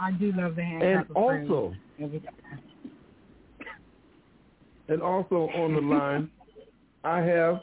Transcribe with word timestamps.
I 0.00 0.12
do 0.12 0.32
love 0.32 0.56
the 0.56 0.64
hand 0.64 0.82
And 0.82 1.06
also, 1.14 1.74
and 4.88 5.02
also 5.02 5.50
on 5.54 5.74
the 5.74 5.80
line, 5.82 6.30
I 7.04 7.20
have 7.20 7.60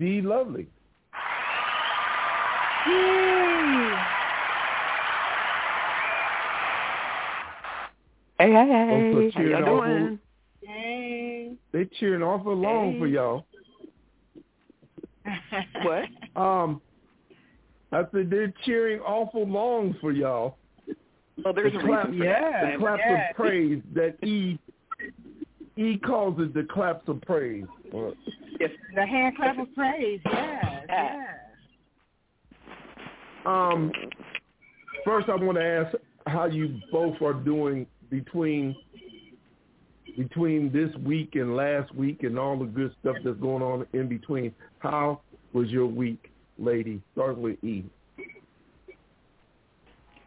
D 0.00 0.20
Lovely. 0.20 0.66
Yay! 2.88 3.94
Hey, 8.38 8.50
hey, 8.52 8.66
Also 9.12 9.20
hey. 9.20 9.30
How 9.34 9.40
y'all 9.42 9.78
awful- 9.78 9.80
doing? 9.86 10.18
Yay! 10.62 11.52
They 11.72 11.84
cheering 12.00 12.22
awful 12.24 12.54
long 12.54 12.98
for 12.98 13.06
y'all. 13.06 13.46
What? 15.82 16.04
Um, 16.40 16.80
I 17.92 18.02
said 18.12 18.28
they're 18.28 18.52
cheering 18.64 18.98
awful 19.00 19.46
long 19.46 19.94
for 20.00 20.10
y'all. 20.10 20.58
Well, 21.44 21.52
there's 21.54 21.72
the 21.72 21.78
a 21.78 21.82
clap, 21.82 22.08
reason 22.08 22.22
Yeah. 22.26 22.62
that. 22.62 22.72
the 22.72 22.78
claps 22.78 23.02
yes. 23.06 23.30
of 23.30 23.36
praise 23.36 23.82
that 23.94 24.24
E 24.24 24.58
E 25.76 25.98
calls 25.98 26.40
it 26.40 26.54
the 26.54 26.64
claps 26.64 27.06
of 27.08 27.20
praise. 27.22 27.66
Yes. 28.58 28.70
The 28.94 29.06
hand 29.06 29.36
clap 29.36 29.58
of 29.58 29.72
praise. 29.74 30.20
Yes, 30.24 30.64
Yeah. 30.88 31.16
yes. 31.16 31.38
Um, 33.44 33.92
first, 35.04 35.28
I 35.28 35.36
want 35.36 35.58
to 35.58 35.64
ask 35.64 35.94
how 36.26 36.46
you 36.46 36.80
both 36.90 37.20
are 37.22 37.34
doing 37.34 37.86
between 38.10 38.74
between 40.16 40.72
this 40.72 40.94
week 41.04 41.34
and 41.34 41.54
last 41.54 41.94
week 41.94 42.22
and 42.22 42.38
all 42.38 42.58
the 42.58 42.64
good 42.64 42.90
stuff 43.00 43.16
that's 43.22 43.38
going 43.38 43.62
on 43.62 43.86
in 43.92 44.08
between. 44.08 44.54
How 44.78 45.20
was 45.52 45.68
your 45.68 45.86
week, 45.86 46.30
lady? 46.58 47.02
Start 47.12 47.36
with 47.36 47.62
E. 47.62 47.84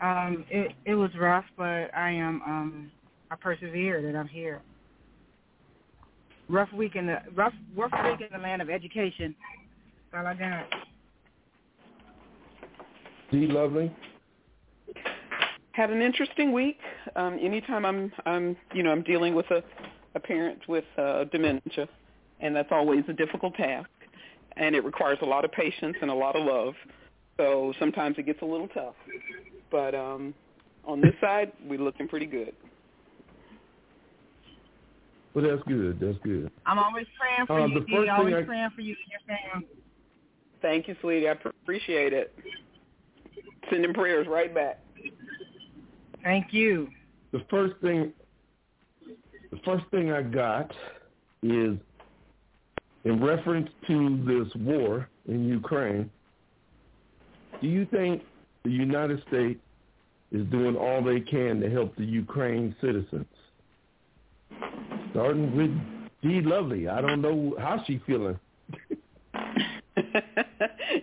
Um, 0.02 0.46
it 0.50 0.72
it 0.86 0.96
was 0.96 1.12
rough, 1.20 1.46
but 1.58 1.94
I 1.96 2.12
am 2.12 2.42
um 2.46 2.92
I 3.32 3.36
persevered 3.36 4.06
and 4.06 4.18
I'm 4.18 4.28
here. 4.28 4.62
Rough 6.48 6.72
week 6.74 6.96
in 6.96 7.06
the 7.06 7.20
rough 7.36 7.54
rough 7.76 7.92
week 8.06 8.22
in 8.22 8.28
the 8.32 8.42
land 8.42 8.62
of 8.62 8.70
education. 8.70 9.36
That's 10.12 10.26
all 10.26 10.28
I 10.28 10.34
got. 10.34 10.66
D. 13.32 13.46
Lovely. 13.48 13.92
Had 15.74 15.92
an 15.92 16.02
interesting 16.02 16.52
week. 16.52 16.80
Um, 17.16 17.38
anytime 17.40 17.86
I'm, 17.86 18.12
I'm, 18.26 18.58
you 18.74 18.84
know, 18.84 18.92
I'm 18.92 19.04
dealing 19.04 19.34
with 19.36 19.46
a, 19.52 19.64
a 20.16 20.20
parent 20.20 20.60
with 20.68 20.84
uh, 20.98 21.26
dementia, 21.26 21.88
and 22.40 22.56
that's 22.56 22.70
always 22.72 23.04
a 23.08 23.14
difficult 23.14 23.56
task, 23.56 23.90
and 24.58 24.76
it 24.76 24.84
requires 24.84 25.20
a 25.22 25.26
lot 25.26 25.46
of 25.46 25.52
patience 25.52 25.96
and 26.02 26.10
a 26.10 26.14
lot 26.14 26.36
of 26.36 26.46
love. 26.46 26.74
So 27.40 27.74
sometimes 27.80 28.18
it 28.18 28.26
gets 28.26 28.42
a 28.42 28.46
little 28.46 28.68
tough. 28.68 28.96
But 29.72 29.96
um, 29.96 30.34
on 30.86 31.00
this 31.00 31.14
side, 31.22 31.54
we're 31.66 31.80
looking 31.80 32.08
pretty 32.10 32.26
good. 32.26 32.54
Well, 35.34 35.46
that's 35.48 35.64
good. 35.68 36.00
That's 36.02 36.18
good. 36.24 36.52
I'm 36.66 36.78
always 36.80 37.06
praying 37.18 37.48
for 37.48 37.60
Uh, 37.62 37.68
you, 37.68 37.74
the 37.76 37.86
D. 37.86 37.92
first 37.94 38.02
thing 38.08 38.10
Always 38.10 38.36
I- 38.36 38.42
praying 38.42 38.70
for 38.76 38.82
you 38.82 38.96
and 39.04 39.12
your 39.12 39.38
family. 39.38 39.68
Thank 40.62 40.88
you, 40.90 40.96
sweetie. 41.00 41.30
I 41.30 41.36
pr- 41.36 41.48
appreciate 41.64 42.12
it. 42.12 42.38
Sending 43.72 43.94
prayers 43.94 44.28
right 44.28 44.54
back. 44.54 44.82
Thank 46.24 46.52
you. 46.52 46.90
The 47.32 47.46
first 47.50 47.76
thing, 47.82 48.12
the 49.52 49.60
first 49.64 49.86
thing 49.92 50.12
I 50.12 50.22
got 50.24 50.72
is 51.42 51.78
in 53.06 53.24
reference 53.24 53.70
to 53.88 54.18
this 54.26 54.54
war 54.62 55.08
in 55.30 55.48
Ukraine. 55.48 56.10
Do 57.62 57.68
you 57.68 57.86
think 57.86 58.24
the 58.64 58.72
United 58.72 59.22
States 59.28 59.60
is 60.32 60.46
doing 60.48 60.76
all 60.76 61.04
they 61.04 61.20
can 61.20 61.60
to 61.62 61.70
help 61.70 61.96
the 61.96 62.06
Ukraine 62.06 62.76
citizens? 62.82 63.26
Starting 65.12 65.56
with 65.56 65.72
D. 66.22 66.42
Lovely. 66.42 66.88
I 66.88 67.02
don't 67.02 67.22
know 67.22 67.56
how 67.60 67.84
she 67.86 68.00
feeling. 68.06 68.40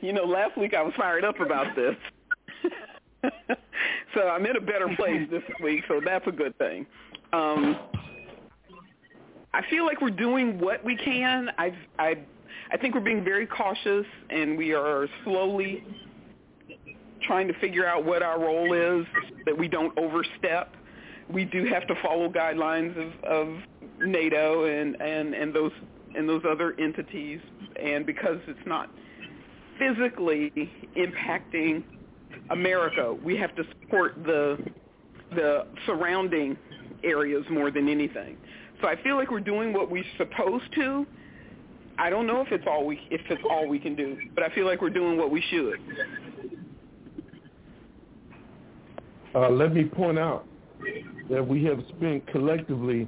you 0.00 0.12
know, 0.12 0.24
last 0.24 0.56
week 0.56 0.74
I 0.74 0.82
was 0.82 0.94
fired 0.96 1.24
up 1.24 1.40
about 1.40 1.74
this. 1.74 1.96
so 4.14 4.28
I'm 4.28 4.46
in 4.46 4.56
a 4.56 4.60
better 4.60 4.88
place 4.96 5.28
this 5.30 5.42
week, 5.62 5.84
so 5.88 6.00
that's 6.04 6.26
a 6.26 6.32
good 6.32 6.56
thing. 6.58 6.86
Um, 7.32 7.78
I 9.52 9.62
feel 9.68 9.84
like 9.86 10.00
we're 10.00 10.10
doing 10.10 10.58
what 10.58 10.84
we 10.84 10.96
can. 10.96 11.50
I've, 11.58 11.74
I, 11.98 12.18
I 12.70 12.76
think 12.76 12.94
we're 12.94 13.00
being 13.00 13.24
very 13.24 13.46
cautious, 13.46 14.06
and 14.30 14.56
we 14.56 14.72
are 14.74 15.06
slowly 15.24 15.82
trying 17.26 17.48
to 17.48 17.54
figure 17.60 17.86
out 17.86 18.04
what 18.04 18.22
our 18.22 18.40
role 18.40 18.72
is, 18.72 19.06
that 19.44 19.56
we 19.56 19.68
don't 19.68 19.96
overstep. 19.98 20.74
We 21.32 21.44
do 21.44 21.64
have 21.66 21.86
to 21.88 21.94
follow 22.02 22.28
guidelines 22.28 22.96
of, 22.96 23.24
of 23.24 23.58
NATO 24.00 24.64
and, 24.64 25.00
and, 25.00 25.34
and 25.34 25.54
those 25.54 25.72
and 26.16 26.28
those 26.28 26.42
other 26.48 26.74
entities, 26.78 27.40
and 27.80 28.06
because 28.06 28.38
it's 28.48 28.66
not 28.66 28.90
physically 29.78 30.50
impacting 30.96 31.82
America, 32.50 33.14
we 33.22 33.36
have 33.36 33.54
to 33.56 33.64
support 33.82 34.14
the 34.24 34.58
the 35.34 35.66
surrounding 35.84 36.56
areas 37.04 37.44
more 37.50 37.70
than 37.70 37.88
anything. 37.88 38.36
So 38.80 38.88
I 38.88 39.00
feel 39.02 39.16
like 39.16 39.30
we're 39.30 39.40
doing 39.40 39.72
what 39.72 39.90
we're 39.90 40.04
supposed 40.16 40.72
to. 40.76 41.06
I 41.98 42.10
don't 42.10 42.26
know 42.26 42.42
if 42.42 42.52
it's 42.52 42.64
all 42.66 42.86
we 42.86 43.00
if 43.10 43.20
it's 43.28 43.42
all 43.48 43.68
we 43.68 43.78
can 43.78 43.94
do, 43.94 44.16
but 44.34 44.44
I 44.44 44.54
feel 44.54 44.66
like 44.66 44.80
we're 44.80 44.90
doing 44.90 45.18
what 45.18 45.30
we 45.30 45.42
should. 45.50 45.80
Uh, 49.36 49.50
let 49.50 49.74
me 49.74 49.84
point 49.84 50.18
out 50.18 50.46
that 51.28 51.46
we 51.46 51.62
have 51.62 51.78
spent 51.94 52.26
collectively 52.28 53.06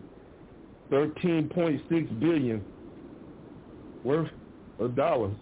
13.6 0.91 2.21
billion 2.21 2.63
worth 4.05 4.29
of 4.79 4.95
dollars 4.95 5.35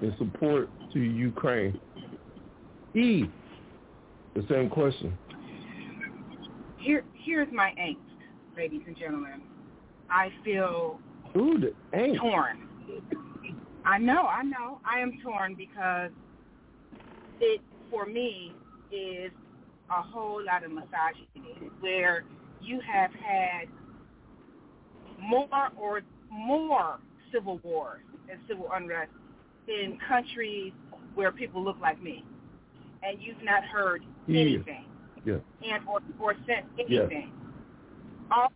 in 0.00 0.14
support 0.16 0.70
to 0.94 0.98
Ukraine. 0.98 1.78
E, 2.94 3.24
the 4.34 4.46
same 4.48 4.70
question. 4.70 5.16
Here 6.78 7.04
here's 7.12 7.52
my 7.52 7.74
angst, 7.78 7.98
ladies 8.56 8.80
and 8.86 8.96
gentlemen. 8.96 9.42
I 10.08 10.30
feel 10.42 10.98
Ooh, 11.36 11.58
the 11.58 11.74
angst. 11.94 12.18
torn. 12.18 12.66
I 13.84 13.98
know, 13.98 14.22
I 14.22 14.42
know. 14.42 14.80
I 14.90 15.00
am 15.00 15.18
torn 15.22 15.54
because 15.54 16.10
it, 17.40 17.60
for 17.90 18.06
me, 18.06 18.54
is 18.90 19.30
a 19.90 20.02
whole 20.02 20.42
lot 20.44 20.64
of 20.64 20.70
misogyny 20.70 21.70
where 21.80 22.24
you 22.62 22.80
have 22.80 23.10
had 23.12 23.68
more 25.20 25.48
or 25.78 26.00
more 26.30 26.98
civil 27.32 27.58
wars 27.62 28.02
and 28.30 28.38
civil 28.48 28.68
unrest 28.72 29.10
in 29.68 29.98
countries 30.08 30.72
where 31.14 31.32
people 31.32 31.62
look 31.62 31.76
like 31.80 32.00
me, 32.02 32.24
and 33.02 33.20
you've 33.20 33.42
not 33.42 33.64
heard 33.64 34.02
anything 34.28 34.84
Yeah. 35.24 35.38
and 35.64 35.86
or, 35.88 36.00
or 36.20 36.34
sent 36.46 36.66
Yeah. 36.88 37.00
anything. 37.00 37.32
All 38.30 38.52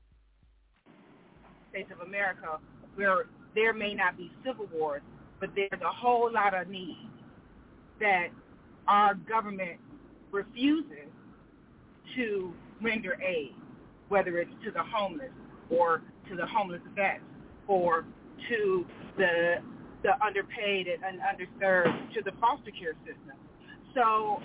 states 1.70 1.90
of 1.90 2.00
America 2.06 2.58
where 2.94 3.24
there 3.54 3.72
may 3.72 3.94
not 3.94 4.16
be 4.16 4.30
civil 4.44 4.66
wars, 4.72 5.02
but 5.40 5.50
there's 5.56 5.82
a 5.82 5.92
whole 5.92 6.30
lot 6.30 6.54
of 6.54 6.68
need 6.68 7.08
that 8.00 8.28
our 8.86 9.14
government 9.14 9.80
refuses 10.30 11.03
to 12.16 12.52
render 12.82 13.16
aid, 13.22 13.54
whether 14.08 14.38
it's 14.38 14.50
to 14.64 14.70
the 14.70 14.82
homeless 14.82 15.30
or 15.70 16.02
to 16.28 16.36
the 16.36 16.46
homeless 16.46 16.80
vets 16.94 17.20
or 17.66 18.04
to 18.48 18.86
the 19.16 19.56
the 20.02 20.22
underpaid 20.22 20.86
and 20.86 21.18
underserved 21.20 22.12
to 22.12 22.20
the 22.22 22.32
foster 22.38 22.70
care 22.70 22.92
system. 23.06 23.38
So 23.94 24.42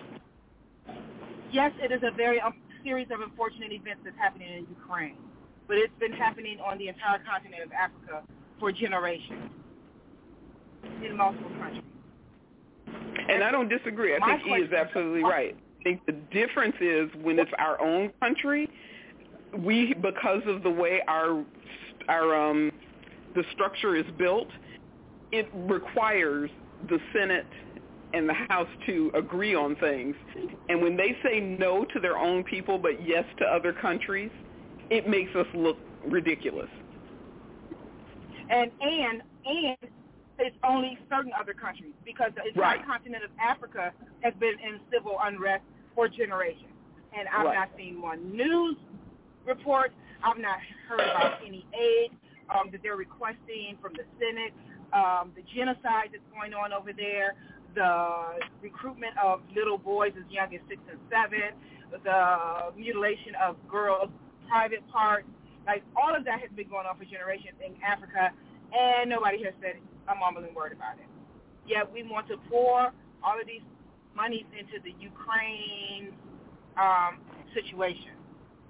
yes, 1.52 1.72
it 1.82 1.92
is 1.92 2.02
a 2.04 2.16
very 2.16 2.40
um, 2.40 2.54
series 2.84 3.08
of 3.12 3.20
unfortunate 3.20 3.74
events 3.74 4.02
that's 4.06 4.18
happening 4.18 4.48
in 4.48 4.68
Ukraine, 4.70 5.18
but 5.68 5.78
it's 5.78 5.94
been 6.00 6.14
happening 6.14 6.60
on 6.60 6.78
the 6.78 6.88
entire 6.88 7.20
continent 7.20 7.64
of 7.64 7.72
Africa 7.74 8.24
for 8.60 8.72
generations 8.72 9.52
in 11.04 11.18
multiple 11.18 11.52
countries. 11.60 11.84
And 13.30 13.44
I 13.44 13.52
don't 13.52 13.70
disagree. 13.70 14.16
I 14.16 14.20
think 14.26 14.42
he 14.44 14.52
is 14.52 14.72
absolutely 14.72 15.24
right. 15.24 15.58
Think 15.84 16.06
the 16.06 16.14
difference 16.32 16.76
is 16.82 17.10
when 17.22 17.40
it's 17.40 17.52
our 17.58 17.82
own 17.82 18.12
country, 18.20 18.70
we 19.58 19.94
because 19.94 20.42
of 20.46 20.64
the 20.64 20.70
way 20.70 21.02
our 21.08 21.44
our 22.08 22.36
um 22.36 22.72
the 23.36 23.44
structure 23.54 23.96
is 23.96 24.06
built, 24.18 24.48
it 25.32 25.48
requires 25.54 26.50
the 26.90 27.00
Senate 27.14 27.48
and 28.14 28.28
the 28.28 28.34
House 28.50 28.68
to 28.88 29.12
agree 29.16 29.56
on 29.56 29.76
things. 29.76 30.16
And 30.68 30.82
when 30.82 30.98
they 30.98 31.16
say 31.24 31.40
no 31.40 31.86
to 31.86 32.00
their 32.00 32.18
own 32.18 32.44
people 32.44 32.78
but 32.78 33.06
yes 33.08 33.24
to 33.38 33.46
other 33.46 33.72
countries, 33.72 34.32
it 34.90 35.08
makes 35.08 35.34
us 35.36 35.46
look 35.54 35.78
ridiculous. 36.08 36.70
And 38.50 38.72
and 38.82 39.22
and 39.46 39.78
it's 40.40 40.56
only 40.64 40.98
certain 41.10 41.32
other 41.40 41.54
countries 41.54 41.94
because 42.06 42.32
the 42.36 42.48
entire 42.48 42.78
right. 42.78 42.86
continent 42.86 43.24
of 43.24 43.32
Africa 43.40 43.92
has 44.22 44.34
been 44.40 44.56
in 44.64 44.80
civil 44.92 45.18
unrest 45.22 45.64
for 45.94 46.08
generations. 46.08 46.72
And 47.12 47.28
I've 47.28 47.46
right. 47.46 47.56
not 47.56 47.70
seen 47.78 48.02
one 48.02 48.36
news 48.36 48.78
report. 49.46 49.92
I've 50.24 50.40
not 50.40 50.60
heard 50.88 51.02
about 51.02 51.40
any 51.46 51.66
aid 51.76 52.12
um, 52.50 52.70
that 52.72 52.82
they're 52.84 52.96
requesting 52.96 53.78
from 53.82 53.94
the 53.94 54.08
Senate, 54.18 54.54
um, 54.94 55.32
the 55.36 55.44
genocide 55.56 56.10
that's 56.12 56.26
going 56.34 56.54
on 56.54 56.74
over 56.74 56.92
there, 56.94 57.36
the 57.76 58.40
recruitment 58.62 59.14
of 59.22 59.42
little 59.56 59.78
boys 59.78 60.14
as 60.18 60.26
young 60.32 60.54
as 60.56 60.62
six 60.68 60.82
and 60.90 61.00
seven, 61.12 61.54
the 62.04 62.72
mutilation 62.78 63.36
of 63.42 63.56
girls' 63.68 64.10
private 64.48 64.86
parts. 64.90 65.28
Like 65.66 65.84
all 65.96 66.16
of 66.16 66.26
that 66.26 66.40
has 66.40 66.50
been 66.56 66.70
going 66.70 66.88
on 66.88 66.98
for 66.98 67.06
generations 67.06 67.58
in 67.62 67.74
Africa, 67.84 68.32
and 68.74 69.10
nobody 69.10 69.44
has 69.44 69.54
said 69.62 69.78
a 70.12 70.16
mumbling 70.16 70.54
word 70.54 70.74
about 70.74 70.98
it. 70.98 71.08
Yet 71.68 71.92
we 71.92 72.04
want 72.04 72.28
to 72.30 72.38
pour 72.50 72.92
all 73.24 73.40
of 73.40 73.48
these 73.48 73.62
monies 74.16 74.46
into 74.58 74.82
the 74.84 74.94
Ukraine 75.00 76.12
um, 76.78 77.20
situation, 77.54 78.18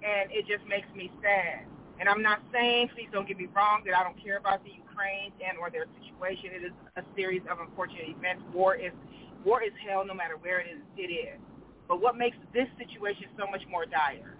and 0.03 0.29
it 0.31 0.45
just 0.47 0.67
makes 0.67 0.87
me 0.95 1.11
sad 1.21 1.65
and 1.99 2.07
I'm 2.07 2.23
not 2.23 2.39
saying, 2.51 2.89
please 2.95 3.09
don't 3.11 3.27
get 3.27 3.37
me 3.37 3.47
wrong, 3.53 3.83
that 3.85 3.93
I 3.95 4.03
don't 4.03 4.15
care 4.23 4.37
about 4.37 4.63
the 4.63 4.71
Ukraine 4.71 5.31
and 5.43 5.59
or 5.59 5.69
their 5.69 5.85
situation. 5.99 6.55
It 6.55 6.63
is 6.63 6.75
a 6.95 7.03
series 7.15 7.43
of 7.51 7.59
unfortunate 7.59 8.15
events. 8.15 8.41
War 8.53 8.75
is 8.75 8.95
war 9.43 9.61
is 9.61 9.71
hell 9.85 10.05
no 10.05 10.13
matter 10.13 10.35
where 10.39 10.59
it 10.59 10.67
is. 10.71 10.81
It 10.97 11.11
is. 11.11 11.39
But 11.87 12.01
what 12.01 12.15
makes 12.15 12.37
this 12.53 12.67
situation 12.79 13.27
so 13.37 13.47
much 13.51 13.61
more 13.69 13.85
dire 13.85 14.35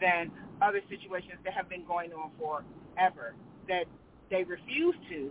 than 0.00 0.30
other 0.62 0.80
situations 0.88 1.36
that 1.44 1.52
have 1.52 1.68
been 1.68 1.84
going 1.84 2.12
on 2.12 2.30
forever 2.40 3.34
that 3.68 3.84
they 4.30 4.44
refuse 4.44 4.96
to 5.10 5.30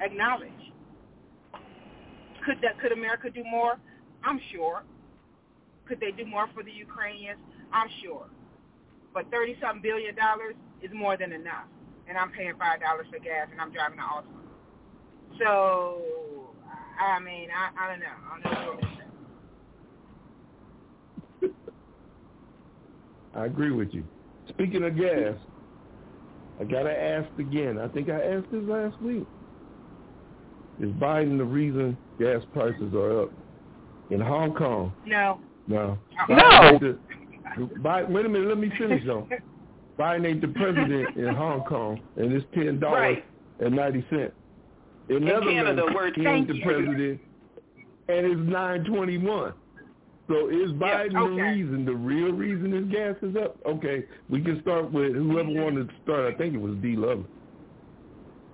acknowledge? 0.00 0.50
Could 2.44 2.58
that 2.62 2.78
could 2.80 2.92
America 2.92 3.30
do 3.30 3.42
more? 3.44 3.76
I'm 4.24 4.40
sure. 4.52 4.82
Could 5.86 6.00
they 6.00 6.10
do 6.10 6.26
more 6.26 6.48
for 6.54 6.62
the 6.62 6.72
Ukrainians? 6.72 7.38
I'm 7.72 7.88
sure. 8.02 8.26
But 9.14 9.30
thirty 9.30 9.56
something 9.60 9.82
billion 9.82 10.14
dollars 10.14 10.54
is 10.82 10.90
more 10.94 11.16
than 11.16 11.32
enough. 11.32 11.66
And 12.08 12.16
I'm 12.16 12.30
paying 12.30 12.54
five 12.58 12.80
dollars 12.80 13.06
for 13.10 13.18
gas 13.18 13.48
and 13.50 13.60
I'm 13.60 13.72
driving 13.72 13.98
an 13.98 14.04
Altima. 14.04 14.46
So 15.38 16.02
I 17.00 17.18
mean, 17.20 17.48
I, 17.50 17.84
I 17.84 17.90
don't 17.90 18.00
know. 18.00 18.06
I 18.30 18.40
don't 18.42 18.64
know 18.64 18.72
what 18.74 18.86
I 23.34 23.44
agree 23.44 23.70
with 23.70 23.92
you. 23.92 24.02
Speaking 24.48 24.82
of 24.84 24.96
gas, 24.96 25.34
I 26.58 26.64
gotta 26.64 26.90
ask 26.90 27.28
again. 27.38 27.78
I 27.78 27.86
think 27.88 28.08
I 28.08 28.20
asked 28.22 28.50
this 28.50 28.62
last 28.62 29.00
week. 29.02 29.26
Is 30.80 30.90
Biden 30.90 31.38
the 31.38 31.44
reason 31.44 31.96
gas 32.18 32.42
prices 32.52 32.92
are 32.94 33.22
up 33.22 33.32
in 34.10 34.20
Hong 34.20 34.54
Kong? 34.54 34.92
No. 35.06 35.40
No. 35.66 35.98
No. 36.28 36.78
Biden, 37.78 38.10
wait 38.10 38.26
a 38.26 38.28
minute, 38.28 38.48
let 38.48 38.58
me 38.58 38.70
finish 38.78 39.02
though. 39.06 39.28
Biden 39.98 40.26
ain't 40.26 40.40
the 40.42 40.48
president 40.48 41.16
in 41.16 41.34
Hong 41.34 41.62
Kong, 41.62 42.00
and 42.16 42.32
it's 42.32 42.44
ten 42.54 42.78
dollars 42.78 43.16
right. 43.16 43.24
and 43.60 43.74
ninety 43.74 44.04
cents. 44.10 44.32
In, 45.08 45.16
in 45.16 45.24
Netherlands, 45.24 45.80
Canada, 45.82 46.12
he 46.14 46.26
ain't 46.26 46.48
the 46.48 46.60
president, 46.62 47.20
and 48.08 48.26
it's 48.26 48.40
nine 48.40 48.84
twenty 48.84 49.16
one. 49.16 49.54
So 50.28 50.48
is 50.48 50.72
Biden 50.72 51.12
yeah, 51.12 51.20
okay. 51.20 51.36
the 51.36 51.42
reason? 51.42 51.84
The 51.84 51.94
real 51.94 52.32
reason 52.32 52.72
his 52.72 52.84
gas 52.86 53.14
is 53.22 53.36
up? 53.36 53.56
Okay, 53.64 54.04
we 54.28 54.42
can 54.42 54.60
start 54.60 54.92
with 54.92 55.14
whoever 55.14 55.48
wanted 55.48 55.88
to 55.88 55.94
start. 56.02 56.34
I 56.34 56.36
think 56.36 56.54
it 56.54 56.60
was 56.60 56.76
D. 56.82 56.96
Love. 56.96 57.24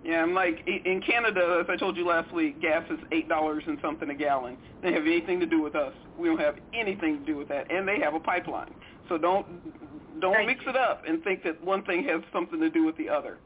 Yeah, 0.05 0.23
I'm 0.23 0.35
like 0.35 0.67
in 0.67 1.01
Canada, 1.07 1.61
as 1.63 1.67
I 1.71 1.77
told 1.77 1.97
you 1.97 2.07
last 2.07 2.33
week, 2.35 2.61
gas 2.61 2.85
is 2.91 2.99
eight 3.13 3.29
dollars 3.29 3.63
and 3.67 3.79
something 3.81 4.11
a 4.11 4.15
gallon. 4.15 4.57
They 4.83 4.93
have 4.93 5.07
anything 5.07 5.39
to 5.41 5.47
do 5.47 5.63
with 5.63 5.77
us. 5.77 5.93
We 6.19 6.29
don't 6.29 6.41
have 6.41 6.57
anything 6.75 7.21
to 7.21 7.25
do 7.25 7.37
with 7.37 7.49
that, 7.49 7.71
and 7.71 7.87
they 7.87 8.01
have 8.01 8.15
a 8.15 8.21
pipeline. 8.21 8.75
So 9.09 9.17
don't 9.17 9.47
don't 10.21 10.35
Thank 10.35 10.49
mix 10.49 10.61
you. 10.65 10.71
it 10.71 10.77
up 10.77 11.03
and 11.07 11.23
think 11.23 11.45
that 11.45 11.63
one 11.63 11.85
thing 11.85 12.03
has 12.05 12.21
something 12.33 12.59
to 12.59 12.69
do 12.69 12.85
with 12.85 12.97
the 12.97 13.09
other. 13.09 13.39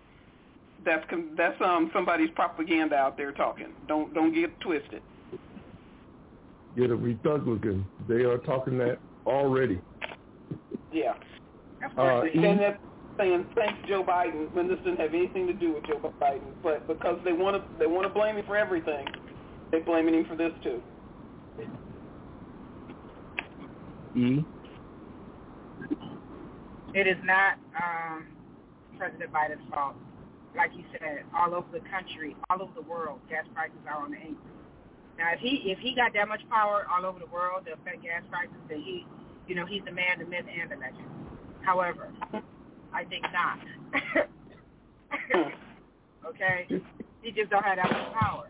That's 0.84 1.04
that's 1.36 1.60
um 1.60 1.90
somebody's 1.92 2.30
propaganda 2.34 2.96
out 2.96 3.18
there 3.18 3.32
talking. 3.32 3.68
Don't 3.86 4.14
don't 4.14 4.32
get 4.32 4.58
twisted. 4.60 5.02
Get 6.74 6.90
a 6.90 6.96
Republican. 6.96 7.86
They 8.08 8.24
are 8.24 8.38
talking 8.38 8.78
that 8.78 8.98
already. 9.26 9.78
Yeah. 10.90 11.14
Uh, 11.98 12.22
and 12.22 12.58
that's 12.60 12.78
saying 13.18 13.46
thanks 13.54 13.78
Joe 13.88 14.04
Biden 14.04 14.52
when 14.52 14.68
this 14.68 14.78
didn't 14.78 15.00
have 15.00 15.14
anything 15.14 15.46
to 15.46 15.52
do 15.52 15.74
with 15.74 15.84
Joe 15.84 16.12
Biden, 16.20 16.52
but 16.62 16.86
because 16.86 17.18
they 17.24 17.32
want 17.32 17.56
to 17.56 17.78
they 17.78 17.86
want 17.86 18.06
to 18.06 18.12
blame 18.12 18.36
him 18.36 18.46
for 18.46 18.56
everything, 18.56 19.06
they're 19.70 19.84
blaming 19.84 20.14
him 20.14 20.26
for 20.26 20.36
this 20.36 20.52
too. 20.62 20.82
E. 24.16 24.44
It 26.94 27.06
is 27.06 27.18
not 27.24 27.58
um, 27.76 28.26
President 28.96 29.30
Biden's 29.32 29.60
fault. 29.70 29.94
Like 30.56 30.70
you 30.74 30.84
said, 30.92 31.24
all 31.36 31.54
over 31.54 31.66
the 31.70 31.84
country, 31.90 32.34
all 32.48 32.62
over 32.62 32.72
the 32.74 32.88
world, 32.88 33.20
gas 33.28 33.44
prices 33.52 33.76
are 33.86 34.02
on 34.02 34.12
the 34.12 34.16
increase. 34.16 34.56
Now, 35.18 35.32
if 35.32 35.40
he 35.40 35.70
if 35.70 35.78
he 35.78 35.94
got 35.94 36.12
that 36.14 36.28
much 36.28 36.40
power 36.48 36.86
all 36.88 37.04
over 37.04 37.18
the 37.18 37.28
world 37.28 37.66
to 37.66 37.72
affect 37.72 38.02
gas 38.02 38.22
prices, 38.30 38.56
then 38.68 38.80
he, 38.80 39.06
you 39.46 39.54
know, 39.54 39.66
he's 39.66 39.82
the 39.84 39.92
man, 39.92 40.18
the 40.18 40.24
myth, 40.24 40.46
and 40.48 40.70
the 40.70 40.76
legend. 40.76 41.08
However, 41.60 42.08
I 42.96 43.04
think 43.04 43.24
not. 43.32 43.58
okay, 46.26 46.66
he 47.22 47.30
just 47.30 47.50
don't 47.50 47.62
have 47.62 47.76
that 47.76 47.90
much 47.92 48.12
power 48.14 48.48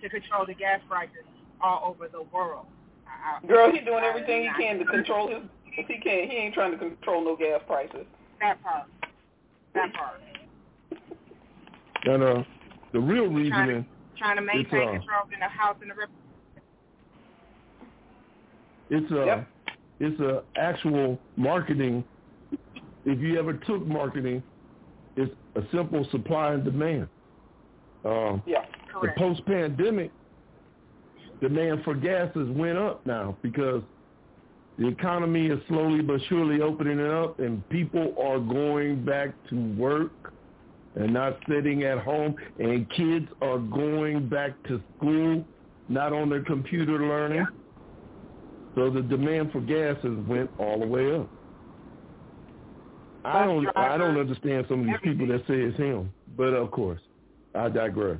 to 0.00 0.08
control 0.08 0.46
the 0.46 0.54
gas 0.54 0.80
prices 0.88 1.24
all 1.60 1.82
over 1.90 2.08
the 2.08 2.22
world. 2.32 2.64
I- 3.06 3.40
I- 3.42 3.46
Girl, 3.46 3.70
he's 3.70 3.84
doing 3.84 4.02
everything 4.04 4.44
he 4.44 4.48
can 4.62 4.78
to 4.78 4.86
control 4.86 5.28
his. 5.28 5.42
If 5.76 5.86
he 5.88 5.98
can't, 5.98 6.30
he 6.30 6.36
ain't 6.38 6.54
trying 6.54 6.72
to 6.72 6.78
control 6.78 7.22
no 7.24 7.36
gas 7.36 7.60
prices. 7.66 8.06
That 8.40 8.62
part. 8.62 8.86
That 9.74 9.92
part. 9.92 10.20
And 12.04 12.22
uh, 12.22 12.42
the 12.92 13.00
real 13.00 13.24
Trying 13.24 13.34
reason 13.34 13.66
to, 13.66 13.84
trying 14.18 14.36
to 14.36 14.42
maintain 14.42 14.88
uh, 14.88 14.92
control 14.92 15.22
in 15.32 15.40
the 15.40 15.48
House 15.48 15.76
and 15.82 15.90
the 15.90 15.94
Rep- 15.94 16.08
it's 18.90 19.10
a 19.12 19.24
Yep. 19.26 19.48
it's 20.00 20.20
a 20.20 20.42
actual 20.56 21.18
marketing. 21.36 22.04
If 23.04 23.20
you 23.20 23.38
ever 23.38 23.52
took 23.54 23.86
marketing, 23.86 24.42
it's 25.16 25.32
a 25.56 25.62
simple 25.72 26.06
supply 26.10 26.54
and 26.54 26.64
demand. 26.64 27.08
Um, 28.04 28.42
Yeah. 28.46 28.64
the 29.02 29.08
post-pandemic 29.16 30.10
demand 31.40 31.82
for 31.84 31.94
gases 31.94 32.48
went 32.50 32.78
up 32.78 33.04
now 33.06 33.36
because 33.42 33.82
the 34.78 34.86
economy 34.88 35.46
is 35.48 35.60
slowly 35.68 36.00
but 36.02 36.20
surely 36.28 36.60
opening 36.60 37.00
up 37.00 37.38
and 37.40 37.66
people 37.68 38.14
are 38.20 38.38
going 38.38 39.04
back 39.04 39.30
to 39.48 39.56
work 39.76 40.32
and 40.96 41.12
not 41.12 41.36
sitting 41.48 41.82
at 41.84 41.98
home 41.98 42.34
and 42.58 42.88
kids 42.90 43.28
are 43.42 43.58
going 43.58 44.28
back 44.28 44.50
to 44.64 44.80
school 44.96 45.44
not 45.88 46.12
on 46.12 46.28
their 46.28 46.42
computer 46.42 46.98
learning 47.06 47.38
Yeah. 47.38 47.46
so 48.74 48.90
the 48.90 49.02
demand 49.02 49.52
for 49.52 49.60
gases 49.60 50.18
went 50.26 50.50
all 50.58 50.78
the 50.78 50.86
way 50.86 51.14
up 51.14 51.28
I 53.24 53.44
don't 53.44 53.66
I 53.76 53.96
don't 53.96 54.18
understand 54.18 54.66
some 54.68 54.80
of 54.80 54.86
these 54.86 54.96
people 55.02 55.26
that 55.28 55.40
say 55.46 55.54
it's 55.54 55.76
him 55.76 56.12
but 56.36 56.54
of 56.54 56.70
course 56.70 57.00
I 57.54 57.68
digress 57.68 58.18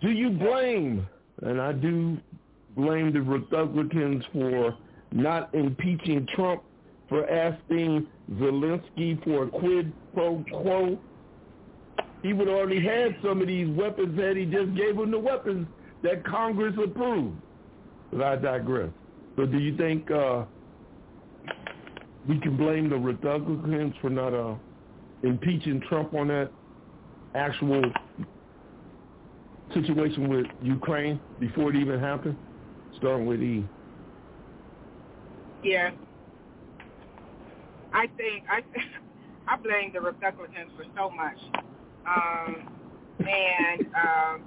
do 0.00 0.10
you 0.10 0.30
blame, 0.30 1.06
and 1.42 1.60
I 1.60 1.72
do 1.72 2.16
blame 2.74 3.12
the 3.12 3.20
Republicans 3.20 4.24
for 4.32 4.76
not 5.12 5.54
impeaching 5.54 6.26
Trump 6.34 6.62
for 7.08 7.28
asking 7.28 8.06
Zelensky 8.34 9.22
for 9.24 9.44
a 9.44 9.48
quid 9.48 9.92
pro 10.14 10.42
quo, 10.50 10.98
he 12.22 12.32
would 12.32 12.48
already 12.48 12.80
had 12.80 13.16
some 13.22 13.42
of 13.42 13.48
these 13.48 13.68
weapons 13.76 14.16
that 14.16 14.36
he 14.36 14.44
just 14.46 14.74
gave 14.74 14.96
him 14.96 15.10
the 15.10 15.18
weapons 15.18 15.66
that 16.02 16.24
Congress 16.24 16.74
approved. 16.82 17.36
But 18.12 18.22
I 18.22 18.36
digress. 18.36 18.90
So 19.36 19.46
do 19.46 19.58
you 19.58 19.76
think 19.76 20.10
uh, 20.10 20.44
we 22.28 22.38
can 22.38 22.56
blame 22.56 22.90
the 22.90 22.96
Republicans 22.96 23.94
for 24.00 24.10
not 24.10 24.34
uh, 24.34 24.54
impeaching 25.22 25.80
Trump 25.88 26.14
on 26.14 26.28
that 26.28 26.50
actual 27.34 27.82
situation 29.74 30.28
with 30.28 30.46
Ukraine 30.62 31.20
before 31.38 31.70
it 31.70 31.76
even 31.76 31.98
happened? 32.00 32.36
Starting 32.98 33.26
with 33.26 33.40
E. 33.40 33.64
Yeah. 35.62 35.90
I 37.92 38.06
think 38.16 38.44
I 38.48 38.62
I 39.48 39.56
blame 39.56 39.92
the 39.92 40.00
Republicans 40.00 40.70
for 40.76 40.84
so 40.96 41.10
much. 41.10 41.38
Um, 42.06 42.68
and 43.18 43.86
um, 43.94 44.42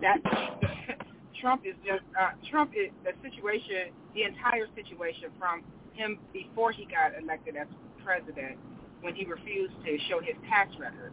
that 0.00 0.18
Trump 1.40 1.62
is 1.64 1.74
just 1.86 2.02
uh, 2.18 2.30
Trump 2.50 2.72
is 2.76 2.90
the 3.04 3.12
situation, 3.22 3.92
the 4.14 4.24
entire 4.24 4.66
situation 4.74 5.30
from 5.38 5.62
him 5.94 6.18
before 6.32 6.72
he 6.72 6.84
got 6.86 7.12
elected 7.20 7.56
as 7.56 7.66
president 8.04 8.58
when 9.00 9.14
he 9.14 9.24
refused 9.24 9.74
to 9.84 9.98
show 10.08 10.20
his 10.20 10.36
tax 10.48 10.70
record. 10.78 11.12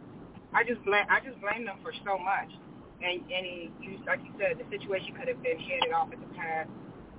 I 0.52 0.64
just 0.64 0.82
blame 0.84 1.06
I 1.08 1.20
just 1.20 1.40
blame 1.40 1.64
them 1.64 1.78
for 1.82 1.92
so 2.04 2.18
much. 2.18 2.50
And 3.02 3.22
and 3.30 3.44
he, 3.46 3.70
you, 3.80 3.98
like 4.06 4.20
you 4.24 4.32
said, 4.38 4.58
the 4.58 4.66
situation 4.70 5.14
could 5.16 5.28
have 5.28 5.42
been 5.42 5.58
headed 5.58 5.92
off 5.94 6.12
in 6.12 6.20
the 6.20 6.32
past 6.36 6.68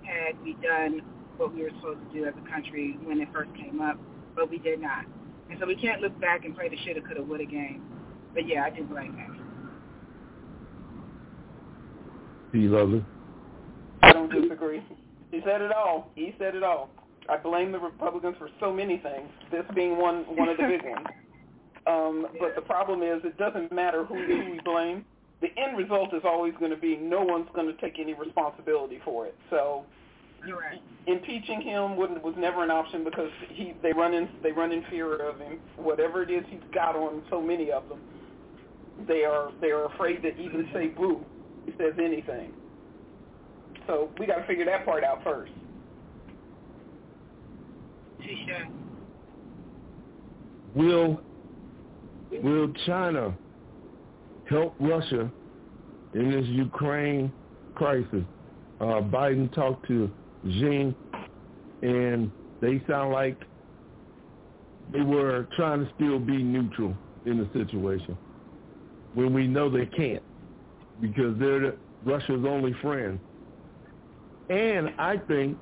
had 0.03 0.39
we 0.44 0.53
done 0.62 1.01
what 1.38 1.53
we 1.53 1.63
were 1.63 1.72
supposed 1.80 2.00
to 2.06 2.10
do 2.13 2.25
as 2.25 2.34
a 2.38 2.50
country 2.50 2.98
when 3.03 3.20
it 3.20 3.30
first 3.34 3.50
came 3.56 3.82
up, 3.82 3.98
but 4.36 4.50
we 4.50 4.58
did 4.60 4.82
not. 4.82 5.06
And 5.50 5.60
so 5.60 5.65
we 5.65 5.75
can't 5.75 6.01
look 6.01 6.20
back 6.20 6.46
and 6.46 6.56
play 6.56 6.70
the 6.70 6.77
shoulda, 6.86 7.01
coulda, 7.01 7.24
woulda 7.24 7.46
game. 7.46 7.84
But 8.34 8.48
yeah, 8.48 8.63
I 8.63 8.70
do 8.70 8.84
blame 8.84 9.15
him. 9.18 9.41
Do 12.53 12.60
you 12.60 12.70
love 12.70 12.94
it? 12.94 13.03
I 14.01 14.13
don't 14.13 14.32
disagree. 14.32 14.84
He 15.32 15.41
said 15.46 15.62
it 15.62 15.72
all. 15.72 16.12
He 16.15 16.36
said 16.38 16.56
it 16.56 16.63
all. 16.63 16.89
I 17.29 17.37
blame 17.37 17.71
the 17.71 17.79
Republicans 17.79 18.35
for 18.37 18.49
so 18.59 18.73
many 18.73 18.97
things, 18.97 19.29
this 19.51 19.63
being 19.75 19.97
one 19.97 20.23
one 20.35 20.49
of 20.49 20.57
the 20.57 20.63
big 20.63 20.83
ones. 20.83 21.07
Um, 21.87 22.27
but 22.39 22.53
the 22.53 22.61
problem 22.61 23.01
is 23.01 23.21
it 23.23 23.39
doesn't 23.39 23.71
matter 23.71 24.05
who, 24.05 24.13
who 24.13 24.51
we 24.51 24.59
blame. 24.63 25.03
The 25.41 25.47
end 25.57 25.75
result 25.75 26.13
is 26.13 26.21
always 26.23 26.53
going 26.59 26.69
to 26.69 26.77
be 26.77 26.95
no 26.95 27.23
one's 27.23 27.47
going 27.55 27.65
to 27.65 27.73
take 27.81 27.97
any 27.99 28.13
responsibility 28.13 28.99
for 29.03 29.25
it. 29.25 29.35
So 29.49 29.83
right. 30.43 30.79
impeaching 31.07 31.61
him 31.61 31.95
was 31.95 32.09
was 32.23 32.35
never 32.37 32.63
an 32.63 32.69
option 32.69 33.03
because 33.03 33.31
he 33.49 33.73
they 33.81 33.93
run 33.93 34.13
in 34.13 34.29
they 34.43 34.51
run 34.51 34.71
in 34.71 34.83
fear 34.91 35.27
of 35.27 35.39
him. 35.39 35.59
Whatever 35.75 36.21
it 36.21 36.29
is 36.29 36.43
he's 36.49 36.59
got 36.71 36.95
on 36.95 37.23
so 37.31 37.41
many 37.41 37.71
of 37.71 37.89
them, 37.89 37.99
they 39.07 39.23
are 39.23 39.51
they 39.59 39.71
are 39.71 39.85
afraid 39.85 40.21
to 40.21 40.37
even 40.37 40.69
say 40.73 40.89
boo. 40.89 41.25
He 41.65 41.71
says 41.79 41.93
anything. 41.97 42.53
So 43.87 44.09
we 44.19 44.27
got 44.27 44.35
to 44.35 44.45
figure 44.45 44.65
that 44.65 44.85
part 44.85 45.03
out 45.03 45.23
first. 45.23 45.51
Will 50.75 51.21
will 52.43 52.71
China 52.85 53.35
help 54.49 54.75
Russia 54.79 55.29
in 56.13 56.31
this 56.31 56.45
Ukraine 56.47 57.31
crisis? 57.75 58.23
Uh, 58.79 59.01
Biden 59.01 59.53
talked 59.53 59.87
to 59.87 60.09
Xi, 60.45 60.95
and 61.81 62.31
they 62.61 62.81
sound 62.87 63.11
like 63.11 63.37
they 64.93 65.01
were 65.01 65.47
trying 65.55 65.85
to 65.85 65.91
still 65.95 66.19
be 66.19 66.41
neutral 66.41 66.95
in 67.25 67.37
the 67.37 67.47
situation 67.53 68.17
when 69.13 69.33
we 69.33 69.47
know 69.47 69.69
they 69.69 69.85
can't 69.85 70.23
because 71.01 71.37
they're 71.39 71.59
the, 71.59 71.75
Russia's 72.05 72.45
only 72.47 72.73
friend. 72.81 73.19
And 74.49 74.89
I 74.97 75.17
think 75.17 75.57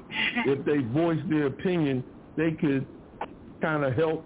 if 0.45 0.65
they 0.65 0.77
voice 0.77 1.19
their 1.29 1.47
opinion, 1.47 2.03
they 2.39 2.51
could 2.51 2.87
kind 3.61 3.83
of 3.83 3.93
help 3.95 4.25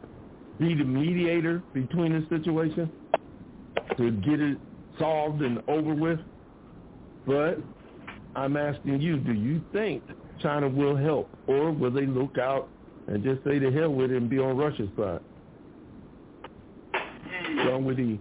be 0.60 0.76
the 0.76 0.84
mediator 0.84 1.64
between 1.74 2.14
the 2.14 2.26
situation 2.30 2.92
to 3.98 4.12
get 4.12 4.40
it 4.40 4.58
solved 5.00 5.42
and 5.42 5.64
over 5.68 5.96
with. 5.96 6.20
But 7.26 7.58
I'm 8.36 8.56
asking 8.56 9.02
you, 9.02 9.18
do 9.18 9.34
you 9.34 9.62
think 9.74 10.04
China 10.44 10.70
will 10.70 10.96
help, 10.96 11.28
or 11.48 11.72
will 11.72 11.90
they 11.90 12.06
look 12.06 12.38
out 12.38 12.70
and 13.08 13.24
just 13.24 13.44
say 13.44 13.58
to 13.58 13.72
hell 13.72 13.90
with 13.90 14.12
it 14.12 14.18
and 14.18 14.30
be 14.30 14.38
on 14.38 14.58
Russia's 14.58 14.90
side? 14.96 15.20
Wrong 17.66 17.84
with 17.84 18.00
E. 18.00 18.20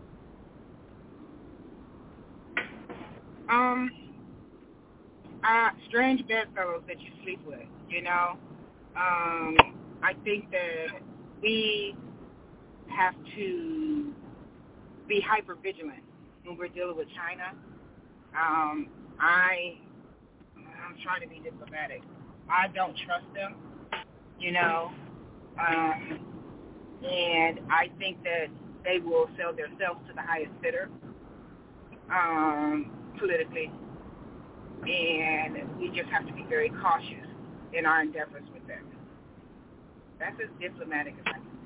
Um, 3.50 3.90
uh, 5.46 5.68
strange 5.88 6.26
bedfellows 6.26 6.82
that 6.88 6.98
you 6.98 7.08
sleep 7.22 7.40
with. 7.46 7.60
You 7.90 8.02
know, 8.02 8.38
um, 8.96 9.56
I 10.02 10.14
think 10.24 10.50
that 10.50 11.00
we 11.42 11.94
have 12.88 13.14
to 13.36 14.12
be 15.08 15.20
hyper 15.20 15.54
vigilant 15.54 16.02
when 16.44 16.56
we're 16.56 16.68
dealing 16.68 16.96
with 16.96 17.08
China. 17.14 17.52
Um, 18.34 18.88
I 19.20 19.78
I'm 20.56 20.96
trying 21.02 21.20
to 21.22 21.28
be 21.28 21.40
diplomatic. 21.42 22.02
I 22.50 22.68
don't 22.68 22.96
trust 23.06 23.26
them, 23.34 23.54
you 24.38 24.52
know, 24.52 24.90
um, 25.58 26.18
and 27.04 27.60
I 27.70 27.88
think 27.98 28.22
that 28.24 28.46
they 28.84 28.98
will 28.98 29.28
sell 29.38 29.52
themselves 29.54 30.00
to 30.08 30.14
the 30.14 30.22
highest 30.22 30.50
bidder 30.60 30.90
um, 32.10 32.90
politically, 33.18 33.70
and 34.82 35.78
we 35.78 35.88
just 35.88 36.08
have 36.10 36.26
to 36.26 36.32
be 36.32 36.44
very 36.48 36.70
cautious 36.82 37.26
in 37.72 37.86
our 37.86 38.02
endeavors. 38.02 38.42
That's 40.22 40.38
as 40.40 40.48
diplomatic 40.60 41.14
as 41.18 41.24
I 41.26 41.38
can 41.42 41.58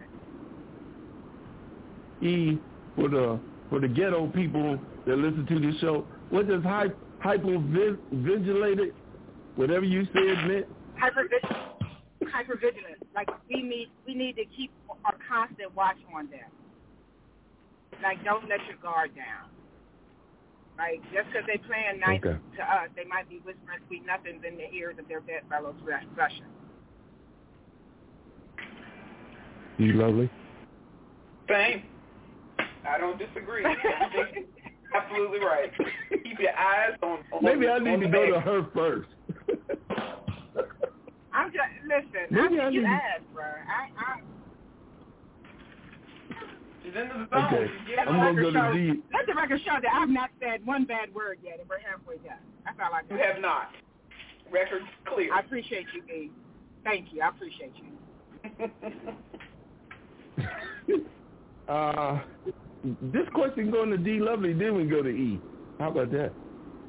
say. 2.23 2.27
E 2.27 2.59
for 2.97 3.09
the 3.11 3.39
for 3.69 3.81
the 3.81 3.89
ghetto 3.89 4.29
people 4.29 4.79
that 5.07 5.17
listen 5.19 5.45
to 5.45 5.61
this 5.61 5.79
show, 5.81 6.07
what 6.31 6.49
does 6.49 6.63
hy- 6.63 6.89
hypervigilated, 7.23 8.93
whatever 9.57 9.85
you 9.85 10.07
said 10.15 10.49
meant? 10.49 10.67
Hypervigilant. 10.97 11.77
Hypervigilant. 12.33 12.97
Like 13.15 13.29
we 13.51 13.61
need 13.63 13.91
we 14.07 14.15
need 14.15 14.37
to 14.37 14.47
keep 14.57 14.73
a 14.91 15.13
constant 15.29 15.77
watch 15.77 15.99
on 16.15 16.31
them. 16.31 16.49
Like 18.03 18.25
don't 18.25 18.49
let 18.49 18.65
your 18.67 18.79
guard 18.81 19.15
down. 19.15 19.51
Like 20.79 21.03
just 21.13 21.29
because 21.29 21.45
they 21.47 21.59
playing 21.59 22.01
nice 22.01 22.21
Okay. 22.25 22.39
to 22.57 22.63
us, 22.65 22.89
they 22.97 23.05
might 23.05 23.29
be 23.29 23.37
whispering 23.45 23.81
sweet 23.87 24.07
nothings 24.07 24.43
in 24.49 24.57
the 24.57 24.71
ears 24.73 24.97
of 24.99 25.07
their 25.09 25.21
bedfellows 25.21 25.77
Russians. 25.85 26.56
You 29.79 29.93
lovely. 29.95 30.31
Same. 31.49 31.83
I 32.89 32.99
don't 32.99 33.19
disagree. 33.19 33.65
Absolutely 34.95 35.39
right. 35.41 35.71
Keep 36.11 36.39
your 36.41 36.57
eyes 36.57 36.97
on. 37.03 37.19
on 37.33 37.43
Maybe 37.45 37.69
I 37.69 37.79
need 37.79 38.01
to 38.01 38.09
go 38.09 38.27
to 38.31 38.41
her 38.41 38.67
first. 38.75 39.09
I'm 41.33 41.53
just 41.53 41.65
listen. 41.87 42.27
Maybe 42.31 42.59
I 42.59 42.63
I 42.63 42.65
think 42.65 42.75
you 42.75 42.81
need- 42.83 42.89
asked, 42.89 43.35
bro. 43.35 43.45
I, 43.45 43.91
I 43.99 44.21
She's 46.83 46.95
in 46.95 47.09
the 47.09 47.27
zone. 47.29 47.45
Okay. 47.53 47.67
She's 47.87 47.97
let 47.97 48.07
the 48.07 48.11
I'm 48.13 48.19
gonna 48.19 48.33
record 48.35 48.55
go 48.55 48.61
to 48.61 48.73
show. 48.73 48.73
D. 48.95 49.03
Let 49.13 49.27
the 49.27 49.35
record 49.35 49.61
show 49.65 49.77
that 49.83 49.93
I've 49.93 50.09
not 50.09 50.31
said 50.41 50.65
one 50.65 50.85
bad 50.85 51.13
word 51.15 51.39
yet, 51.43 51.59
and 51.61 51.69
we're 51.69 51.81
halfway 51.81 52.17
done. 52.19 52.39
That's 52.65 52.79
all 52.81 52.95
I 52.95 53.03
You 53.13 53.21
have 53.21 53.41
not. 53.43 53.71
Record 54.51 54.83
clear. 55.05 55.35
I 55.35 55.41
appreciate 55.41 55.87
you, 55.95 56.03
B. 56.03 56.31
Thank 56.85 57.13
you. 57.13 57.21
I 57.23 57.29
appreciate 57.29 57.73
you. 57.77 58.71
uh, 61.69 62.21
this 63.03 63.27
question 63.35 63.71
going 63.71 63.91
to 63.91 63.99
D 63.99 64.19
Lovely, 64.21 64.53
then 64.53 64.77
we 64.77 64.85
go 64.85 65.03
to 65.03 65.09
E. 65.09 65.41
How 65.79 65.91
about 65.91 66.11
that? 66.13 66.33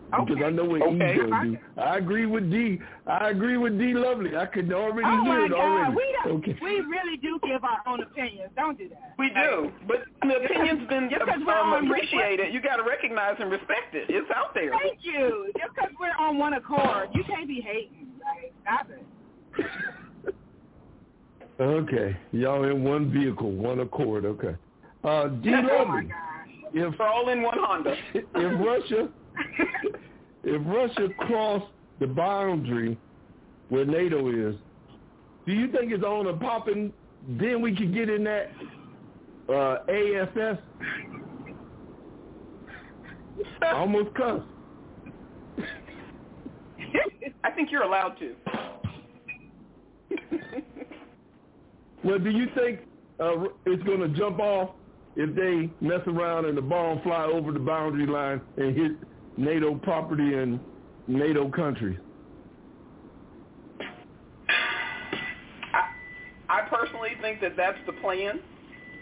Because 0.09 0.37
Okay. 0.37 0.45
I 0.45 0.49
know 0.51 0.63
what 0.63 0.81
Okay. 0.83 1.15
E's 1.15 1.19
going 1.19 1.31
to 1.31 1.49
do. 1.51 1.57
I 1.81 1.97
agree 1.97 2.25
with 2.25 2.49
D. 2.49 2.79
I 3.07 3.29
agree 3.29 3.57
with 3.57 3.77
D 3.77 3.93
Lovely. 3.93 4.37
I 4.37 4.45
could 4.45 4.71
already 4.71 5.03
Oh 5.05 5.23
hear 5.23 5.39
my 5.39 5.45
it 5.45 5.49
God, 5.51 5.59
already. 5.59 5.95
we 5.95 6.15
don't, 6.23 6.37
okay. 6.37 6.57
we 6.61 6.79
really 6.79 7.17
do 7.17 7.37
give 7.45 7.63
our 7.65 7.79
own 7.85 8.01
opinions. 8.03 8.49
Don't 8.55 8.77
do 8.77 8.87
that. 8.87 9.15
we 9.19 9.27
do, 9.29 9.69
but 9.85 10.03
the 10.21 10.35
opinion's 10.45 10.87
been 10.87 11.09
Just 11.09 11.25
'cause 11.25 11.41
we're 11.45 11.53
um, 11.59 11.85
appreciated. 11.91 12.53
You 12.53 12.61
got 12.61 12.77
to 12.77 12.83
recognize 12.83 13.35
and 13.39 13.51
respect 13.51 13.93
it. 13.95 14.05
It's 14.09 14.29
out 14.33 14.53
there. 14.53 14.71
Thank 14.81 14.99
you. 15.03 15.51
Just 15.59 15.75
because 15.75 15.91
we're 15.99 16.15
on 16.25 16.37
one 16.37 16.53
accord, 16.53 17.09
you 17.13 17.25
can't 17.25 17.47
be 17.47 17.59
hating. 17.59 18.07
Like, 18.23 18.53
stop 18.61 18.87
it. 18.89 19.03
Okay. 21.59 22.15
Y'all 22.31 22.63
in 22.65 22.83
one 22.83 23.11
vehicle, 23.11 23.51
one 23.51 23.79
accord. 23.79 24.25
Okay. 24.25 24.55
Uh, 25.03 25.27
D 25.27 25.51
oh 25.71 25.85
my 25.85 26.03
gosh. 26.03 26.11
if 26.73 26.99
We're 26.99 27.07
all 27.07 27.29
in 27.29 27.41
one 27.41 27.57
Honda. 27.59 27.95
if 28.13 28.23
Russia 28.35 29.09
if 30.43 30.61
Russia 30.65 31.09
crossed 31.19 31.71
the 31.99 32.07
boundary 32.07 32.97
where 33.69 33.85
NATO 33.85 34.29
is, 34.29 34.55
do 35.45 35.53
you 35.53 35.71
think 35.71 35.91
it's 35.91 36.03
on 36.03 36.27
a 36.27 36.33
popping 36.33 36.93
then 37.27 37.61
we 37.61 37.75
could 37.75 37.93
get 37.93 38.09
in 38.09 38.23
that 38.23 38.51
uh, 39.49 39.77
ASS. 39.89 40.57
Almost 43.63 44.13
cuss. 44.15 44.41
I 47.43 47.51
think 47.51 47.71
you're 47.71 47.83
allowed 47.83 48.17
to. 48.19 48.35
Well, 52.07 52.19
do 52.19 52.29
you 52.29 52.47
think 52.55 52.79
uh, 53.19 53.43
it's 53.65 53.83
going 53.83 53.99
to 53.99 54.07
jump 54.17 54.39
off 54.39 54.69
if 55.17 55.35
they 55.35 55.69
mess 55.85 55.99
around 56.07 56.45
and 56.45 56.57
the 56.57 56.61
bomb 56.61 57.01
fly 57.01 57.25
over 57.25 57.51
the 57.51 57.59
boundary 57.59 58.07
line 58.07 58.39
and 58.55 58.77
hit 58.77 58.93
NATO 59.35 59.75
property 59.75 60.35
and 60.35 60.57
NATO 61.07 61.49
countries? 61.49 61.99
I, 65.73 65.89
I 66.47 66.61
personally 66.69 67.11
think 67.21 67.41
that 67.41 67.57
that's 67.57 67.77
the 67.85 67.93
plan. 67.93 68.39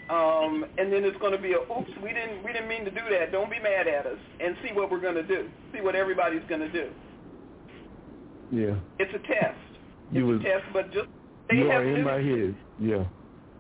Um, 0.09 0.65
and 0.79 0.91
then 0.91 1.03
it's 1.03 1.17
going 1.17 1.31
to 1.31 1.38
be 1.38 1.53
a 1.53 1.59
oops, 1.59 1.91
we 2.01 2.09
didn't 2.09 2.43
we 2.43 2.53
didn't 2.53 2.67
mean 2.67 2.85
to 2.85 2.91
do 2.91 3.01
that. 3.12 3.31
Don't 3.31 3.50
be 3.50 3.59
mad 3.59 3.88
at 3.88 4.05
us, 4.05 4.19
and 4.39 4.55
see 4.63 4.71
what 4.74 4.91
we're 4.91 5.00
going 5.00 5.15
to 5.15 5.24
do. 5.24 5.50
See 5.74 5.81
what 5.81 5.95
everybody's 5.95 6.43
going 6.47 6.62
to 6.62 6.71
do. 6.71 6.89
Yeah. 8.51 8.75
It's 9.00 9.12
a 9.13 9.27
test. 9.27 9.57
It's 10.13 10.24
was, 10.24 10.39
a 10.41 10.43
test, 10.43 10.63
but 10.74 10.91
just 10.91 11.07
they 11.50 11.58
you 11.58 11.70
have 11.70 11.82
are 11.82 11.86
in 11.86 12.04
nukes. 12.04 12.06
my 12.06 12.22
head. 12.22 12.56
Yeah. 12.80 13.04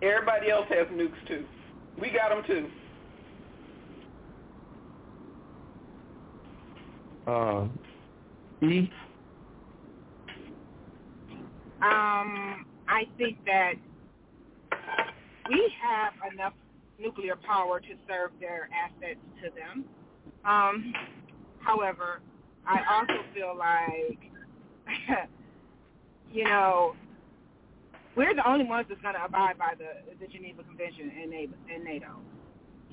Everybody 0.07 0.49
else 0.51 0.65
has 0.69 0.87
nukes 0.87 1.27
too. 1.27 1.45
We 1.99 2.09
got 2.11 2.29
them 2.29 2.43
too. 2.47 2.67
Uh, 7.27 7.67
e. 8.65 8.91
Um, 11.81 12.65
I 12.87 13.03
think 13.17 13.37
that 13.45 13.73
we 15.49 15.73
have 15.81 16.13
enough 16.33 16.53
nuclear 16.99 17.35
power 17.35 17.79
to 17.79 17.87
serve 18.07 18.31
their 18.39 18.69
assets 18.73 19.19
to 19.43 19.49
them. 19.51 19.85
Um, 20.45 20.93
however, 21.59 22.21
I 22.67 22.79
also 22.91 23.23
feel 23.33 23.55
like, 23.57 24.19
you 26.31 26.43
know, 26.43 26.95
we're 28.15 28.33
the 28.33 28.47
only 28.47 28.65
ones 28.65 28.87
that's 28.89 29.01
going 29.01 29.15
to 29.15 29.23
abide 29.23 29.57
by 29.57 29.73
the, 29.77 30.15
the 30.19 30.27
Geneva 30.31 30.63
Convention 30.63 31.11
and 31.21 31.83
NATO. 31.83 32.15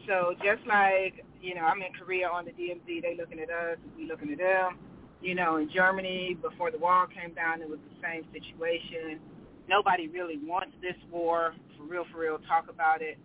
So 0.06 0.34
just 0.42 0.66
like, 0.66 1.24
you 1.40 1.54
know, 1.54 1.62
I'm 1.62 1.80
in 1.80 1.92
Korea 1.94 2.28
on 2.28 2.44
the 2.44 2.50
DMZ, 2.50 3.02
they 3.02 3.16
looking 3.16 3.38
at 3.38 3.50
us, 3.50 3.78
we 3.96 4.06
looking 4.06 4.32
at 4.32 4.38
them. 4.38 4.78
You 5.20 5.36
know, 5.36 5.56
in 5.56 5.70
Germany, 5.72 6.36
before 6.42 6.72
the 6.72 6.78
wall 6.78 7.06
came 7.06 7.34
down, 7.34 7.62
it 7.62 7.68
was 7.68 7.78
the 7.78 8.02
same 8.02 8.24
situation. 8.32 9.20
Nobody 9.68 10.08
really 10.08 10.38
wants 10.42 10.74
this 10.82 10.96
war, 11.10 11.54
for 11.78 11.84
real, 11.84 12.04
for 12.12 12.18
real, 12.20 12.38
talk 12.48 12.66
about 12.68 13.00
it. 13.00 13.16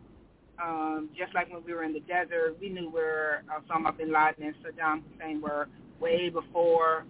Um, 0.61 1.09
just 1.17 1.33
like 1.33 1.51
when 1.51 1.63
we 1.65 1.73
were 1.73 1.83
in 1.83 1.93
the 1.93 2.01
desert, 2.01 2.57
we 2.61 2.69
knew 2.69 2.89
where 2.89 3.43
Osama 3.49 3.97
bin 3.97 4.13
Laden 4.13 4.43
and 4.43 4.55
Saddam 4.61 5.01
Hussein 5.11 5.41
were 5.41 5.67
way 5.99 6.29
before, 6.29 7.05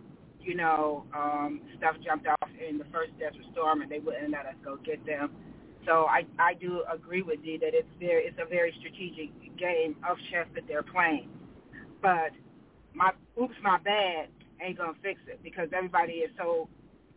you 0.47 0.55
know, 0.55 1.03
um, 1.13 1.59
stuff 1.77 1.95
jumped 2.03 2.25
off 2.25 2.49
in 2.57 2.77
the 2.77 2.85
first 2.85 3.11
Desert 3.19 3.43
Storm, 3.51 3.81
and 3.81 3.91
they 3.91 3.99
wouldn't 3.99 4.31
let 4.31 4.45
us 4.45 4.55
go 4.63 4.77
get 4.77 5.05
them. 5.05 5.31
So 5.85 6.05
I 6.05 6.25
I 6.39 6.53
do 6.53 6.83
agree 6.91 7.21
with 7.21 7.43
Dee 7.43 7.57
that 7.57 7.73
it's 7.73 7.87
very 7.99 8.23
it's 8.23 8.39
a 8.41 8.47
very 8.47 8.73
strategic 8.79 9.29
game 9.57 9.97
of 10.09 10.17
chess 10.31 10.47
that 10.55 10.63
they're 10.67 10.83
playing. 10.83 11.29
But 12.01 12.31
my 12.93 13.11
oops 13.39 13.55
my 13.61 13.77
bad 13.79 14.29
ain't 14.61 14.77
gonna 14.77 14.93
fix 15.03 15.19
it 15.27 15.43
because 15.43 15.67
everybody 15.75 16.13
is 16.13 16.31
so, 16.37 16.69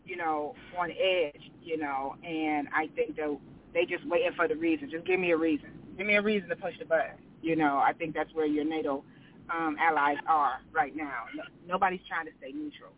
you 0.04 0.16
know, 0.16 0.56
on 0.76 0.90
edge, 0.90 1.42
you 1.62 1.78
know, 1.78 2.16
and 2.24 2.66
I 2.74 2.88
think 2.96 3.14
that 3.16 3.38
they 3.72 3.86
just 3.86 4.04
waiting 4.08 4.32
for 4.34 4.48
the 4.48 4.56
reason. 4.56 4.90
Just 4.90 5.06
give 5.06 5.20
me 5.20 5.30
a 5.30 5.36
reason. 5.36 5.70
Give 5.96 6.06
me 6.06 6.16
a 6.16 6.22
reason 6.22 6.48
to 6.48 6.56
push 6.56 6.74
the 6.80 6.84
button. 6.84 7.14
You 7.42 7.54
know, 7.54 7.78
I 7.78 7.92
think 7.92 8.14
that's 8.14 8.32
where 8.34 8.46
your 8.46 8.64
NATO 8.64 9.04
um, 9.50 9.76
allies 9.80 10.18
are 10.26 10.60
right 10.72 10.94
now. 10.96 11.24
No, 11.34 11.44
nobody's 11.66 12.00
trying 12.08 12.26
to 12.26 12.32
stay 12.38 12.52
neutral 12.52 12.90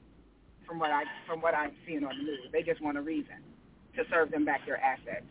from 0.73 0.79
what 0.79 0.91
I 0.91 1.05
from 1.27 1.43
what 1.43 1.55
I'm 1.55 1.73
seeing 1.87 2.03
on 2.03 2.17
the 2.17 2.25
news. 2.25 2.41
They 2.51 2.63
just 2.63 2.81
want 2.81 2.97
a 2.97 3.03
reason 3.03 3.35
to 3.95 4.05
serve 4.11 4.31
them 4.31 4.47
back 4.47 4.65
their 4.65 4.79
assets. 4.79 5.27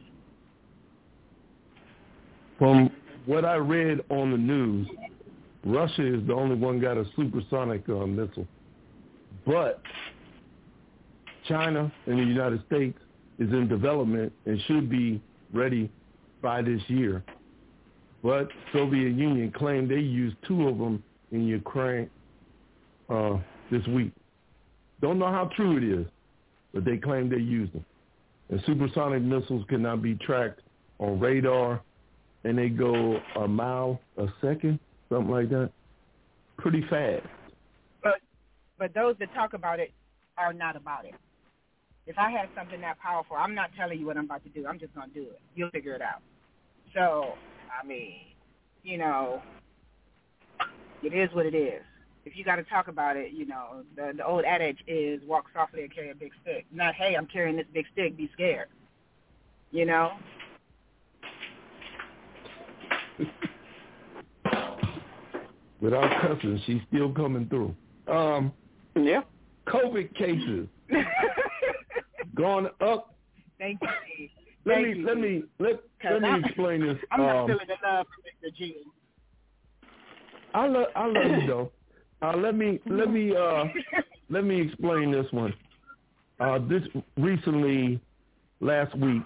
From 2.59 2.91
what 3.25 3.43
I 3.43 3.55
read 3.55 4.01
on 4.09 4.29
the 4.29 4.37
news, 4.37 4.87
Russia 5.65 6.15
is 6.15 6.27
the 6.27 6.33
only 6.33 6.55
one 6.55 6.79
got 6.79 6.95
a 6.95 7.05
supersonic 7.15 7.89
uh, 7.89 8.05
missile, 8.05 8.47
but 9.43 9.81
China 11.47 11.91
and 12.05 12.19
the 12.19 12.23
United 12.23 12.63
States 12.67 12.99
is 13.39 13.49
in 13.49 13.67
development 13.67 14.31
and 14.45 14.61
should 14.67 14.91
be 14.91 15.19
ready 15.53 15.89
by 16.43 16.61
this 16.61 16.81
year. 16.85 17.23
But 18.21 18.49
Soviet 18.71 19.15
Union 19.15 19.51
claimed 19.51 19.89
they 19.89 19.95
used 19.95 20.35
two 20.47 20.67
of 20.67 20.77
them 20.77 21.01
in 21.31 21.47
Ukraine 21.47 22.11
uh, 23.09 23.37
this 23.71 23.85
week. 23.87 24.11
Don't 25.01 25.17
know 25.17 25.31
how 25.31 25.49
true 25.55 25.77
it 25.77 25.83
is, 25.83 26.05
but 26.73 26.85
they 26.85 26.97
claim 26.97 27.29
they 27.29 27.37
used 27.37 27.73
them. 27.73 27.85
And 28.49 28.61
supersonic 28.65 29.23
missiles 29.23 29.65
cannot 29.69 30.01
be 30.01 30.15
tracked 30.15 30.61
on 30.99 31.19
radar, 31.19 31.81
and 32.43 32.57
they 32.57 32.69
go 32.69 33.19
a 33.35 33.47
mile 33.47 33.99
a 34.17 34.27
second, 34.41 34.79
something 35.09 35.31
like 35.31 35.49
that. 35.49 35.71
Pretty 36.57 36.83
fast. 36.89 37.25
But 38.03 38.19
but 38.77 38.93
those 38.93 39.15
that 39.19 39.33
talk 39.33 39.53
about 39.53 39.79
it 39.79 39.91
are 40.37 40.53
not 40.53 40.75
about 40.75 41.05
it. 41.05 41.15
If 42.07 42.17
I 42.17 42.29
had 42.29 42.49
something 42.55 42.81
that 42.81 42.99
powerful, 42.99 43.37
I'm 43.37 43.55
not 43.55 43.69
telling 43.77 43.99
you 43.99 44.05
what 44.05 44.17
I'm 44.17 44.25
about 44.25 44.43
to 44.43 44.49
do. 44.49 44.67
I'm 44.67 44.79
just 44.79 44.93
gonna 44.93 45.11
do 45.13 45.21
it. 45.23 45.39
You'll 45.55 45.71
figure 45.71 45.93
it 45.93 46.01
out. 46.01 46.21
So, 46.93 47.33
I 47.71 47.85
mean, 47.85 48.17
you 48.83 48.97
know, 48.97 49.41
it 51.01 51.13
is 51.13 51.33
what 51.33 51.45
it 51.45 51.55
is. 51.55 51.81
If 52.25 52.35
you 52.35 52.43
got 52.43 52.57
to 52.57 52.63
talk 52.63 52.87
about 52.87 53.17
it, 53.17 53.31
you 53.33 53.45
know, 53.47 53.83
the 53.95 54.13
the 54.15 54.25
old 54.25 54.43
adage 54.45 54.77
is 54.87 55.21
walk 55.25 55.45
softly 55.53 55.83
and 55.83 55.93
carry 55.93 56.11
a 56.11 56.15
big 56.15 56.31
stick. 56.41 56.65
Not 56.71 56.93
hey, 56.95 57.15
I'm 57.15 57.25
carrying 57.27 57.55
this 57.57 57.65
big 57.73 57.85
stick. 57.93 58.15
Be 58.17 58.29
scared. 58.33 58.67
You 59.71 59.85
know. 59.85 60.11
Without 65.81 66.21
cussing, 66.21 66.61
she's 66.65 66.81
still 66.93 67.11
coming 67.11 67.47
through. 67.49 67.75
Um, 68.07 68.53
yeah. 68.95 69.21
COVID 69.67 70.13
cases 70.15 70.67
gone 72.35 72.67
up. 72.81 73.15
Thank 73.57 73.79
you. 73.81 73.87
Let 74.65 74.75
Thank 74.75 74.87
me 74.87 74.93
you. 74.99 75.05
let 75.07 75.17
me 75.17 75.43
let 75.59 75.79
let 76.03 76.21
me 76.21 76.27
I'm- 76.29 76.43
explain 76.45 76.81
this. 76.85 76.97
I'm 77.11 77.21
not 77.21 77.35
um, 77.35 77.47
feeling 77.47 77.65
the 77.67 77.87
love 77.87 78.05
for 78.07 78.47
Mr. 78.47 78.55
G. 78.55 78.75
I 80.53 80.67
love 80.67 80.87
I 80.95 81.07
love 81.07 81.41
you 81.41 81.47
though. 81.47 81.71
Uh, 82.21 82.37
let 82.37 82.55
me 82.55 82.79
let 82.85 83.09
me 83.11 83.35
uh, 83.35 83.65
let 84.29 84.43
me 84.43 84.61
explain 84.61 85.11
this 85.11 85.25
one. 85.31 85.53
Uh, 86.39 86.59
this 86.69 86.83
recently, 87.17 87.99
last 88.59 88.95
week, 88.97 89.23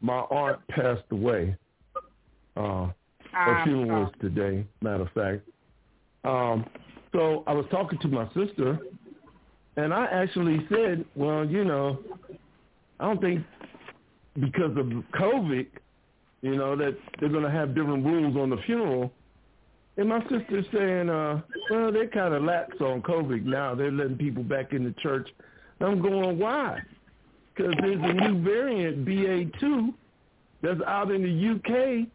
my 0.00 0.18
aunt 0.18 0.58
passed 0.68 1.02
away. 1.10 1.56
Uh, 2.56 2.88
her 3.32 3.56
Um, 3.56 3.64
funeral 3.64 3.90
oh. 3.90 4.00
was 4.04 4.12
today. 4.20 4.64
Matter 4.80 5.02
of 5.04 5.10
fact. 5.12 5.48
Um, 6.24 6.66
so 7.12 7.44
I 7.46 7.52
was 7.52 7.64
talking 7.70 7.98
to 8.00 8.08
my 8.08 8.26
sister, 8.34 8.78
and 9.76 9.94
I 9.94 10.06
actually 10.06 10.66
said, 10.68 11.04
"Well, 11.14 11.44
you 11.44 11.64
know, 11.64 11.98
I 13.00 13.04
don't 13.06 13.20
think 13.20 13.44
because 14.38 14.76
of 14.76 14.86
COVID, 15.14 15.66
you 16.42 16.56
know, 16.56 16.76
that 16.76 16.96
they're 17.20 17.28
going 17.28 17.44
to 17.44 17.50
have 17.50 17.74
different 17.74 18.04
rules 18.04 18.36
on 18.36 18.50
the 18.50 18.58
funeral." 18.66 19.12
And 19.96 20.08
my 20.08 20.20
sister's 20.22 20.64
saying, 20.72 21.10
uh, 21.10 21.42
well, 21.70 21.92
they're 21.92 22.08
kind 22.08 22.32
of 22.32 22.42
lax 22.42 22.80
on 22.80 23.02
COVID 23.02 23.44
now. 23.44 23.74
They're 23.74 23.92
letting 23.92 24.16
people 24.16 24.42
back 24.42 24.72
in 24.72 24.84
the 24.84 24.94
church. 25.02 25.28
I'm 25.80 26.00
going, 26.00 26.38
why? 26.38 26.80
Because 27.54 27.74
there's 27.80 28.00
a 28.02 28.12
new 28.12 28.42
variant, 28.42 29.04
BA2, 29.04 29.92
that's 30.62 30.80
out 30.86 31.10
in 31.10 31.22
the 31.22 31.50
UK 31.50 32.08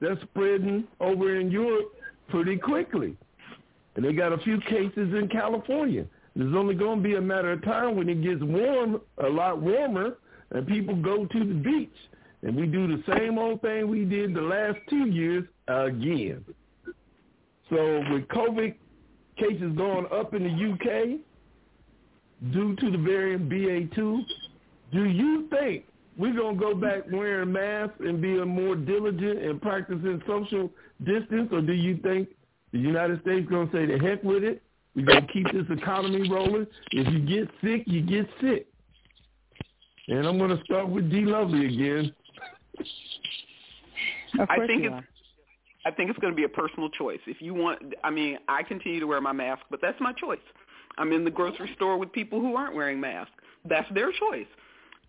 that's 0.00 0.20
spreading 0.22 0.84
over 1.00 1.38
in 1.38 1.50
Europe 1.50 1.92
pretty 2.28 2.56
quickly. 2.56 3.16
And 3.96 4.04
they 4.04 4.12
got 4.12 4.32
a 4.32 4.38
few 4.38 4.60
cases 4.60 5.12
in 5.14 5.28
California. 5.30 6.06
There's 6.36 6.54
only 6.54 6.76
going 6.76 7.02
to 7.02 7.08
be 7.08 7.16
a 7.16 7.20
matter 7.20 7.52
of 7.52 7.64
time 7.64 7.96
when 7.96 8.08
it 8.08 8.22
gets 8.22 8.40
warm, 8.40 9.00
a 9.18 9.28
lot 9.28 9.60
warmer, 9.60 10.18
and 10.50 10.66
people 10.66 10.94
go 10.94 11.26
to 11.26 11.38
the 11.40 11.54
beach. 11.54 11.90
And 12.42 12.54
we 12.54 12.66
do 12.66 12.86
the 12.86 13.02
same 13.12 13.38
old 13.38 13.60
thing 13.60 13.88
we 13.88 14.04
did 14.04 14.34
the 14.34 14.40
last 14.40 14.78
two 14.88 15.06
years 15.08 15.44
again. 15.66 16.44
So 17.70 18.02
with 18.10 18.26
COVID 18.28 18.74
cases 19.36 19.76
going 19.76 20.06
up 20.12 20.34
in 20.34 20.44
the 20.44 20.72
UK 20.72 21.20
due 22.52 22.76
to 22.76 22.90
the 22.90 22.98
variant 22.98 23.48
BA2, 23.48 24.20
do 24.92 25.04
you 25.04 25.48
think 25.50 25.84
we're 26.16 26.34
going 26.34 26.58
to 26.58 26.60
go 26.60 26.74
back 26.74 27.02
wearing 27.12 27.52
masks 27.52 27.96
and 28.00 28.20
being 28.20 28.48
more 28.48 28.74
diligent 28.74 29.42
and 29.42 29.60
practicing 29.60 30.20
social 30.26 30.70
distance, 31.04 31.48
or 31.52 31.60
do 31.60 31.72
you 31.72 31.96
think 31.98 32.28
the 32.72 32.78
United 32.78 33.20
States 33.22 33.44
is 33.44 33.48
going 33.48 33.68
to 33.70 33.76
say 33.76 33.86
the 33.86 33.98
heck 33.98 34.22
with 34.24 34.42
it? 34.42 34.62
We're 34.96 35.06
going 35.06 35.26
to 35.26 35.32
keep 35.32 35.46
this 35.52 35.66
economy 35.70 36.28
rolling. 36.28 36.66
If 36.90 37.12
you 37.12 37.20
get 37.20 37.48
sick, 37.62 37.84
you 37.86 38.02
get 38.02 38.28
sick. 38.40 38.66
And 40.08 40.26
I'm 40.26 40.38
going 40.38 40.56
to 40.56 40.64
start 40.64 40.88
with 40.88 41.10
D. 41.10 41.20
Lovely 41.20 41.66
again. 41.66 42.12
Of 44.40 44.48
I 44.50 44.54
course 44.56 44.66
think 44.66 44.82
you 44.82 44.88
it's 44.88 44.94
are. 44.94 45.08
I 45.88 45.90
think 45.90 46.10
it's 46.10 46.18
going 46.18 46.34
to 46.34 46.36
be 46.36 46.44
a 46.44 46.48
personal 46.50 46.90
choice. 46.90 47.20
If 47.26 47.40
you 47.40 47.54
want, 47.54 47.94
I 48.04 48.10
mean, 48.10 48.36
I 48.46 48.62
continue 48.62 49.00
to 49.00 49.06
wear 49.06 49.22
my 49.22 49.32
mask, 49.32 49.62
but 49.70 49.80
that's 49.80 49.98
my 50.00 50.12
choice. 50.12 50.38
I'm 50.98 51.12
in 51.12 51.24
the 51.24 51.30
grocery 51.30 51.70
store 51.76 51.96
with 51.96 52.12
people 52.12 52.42
who 52.42 52.56
aren't 52.56 52.74
wearing 52.74 53.00
masks. 53.00 53.32
That's 53.64 53.90
their 53.94 54.12
choice. 54.12 54.46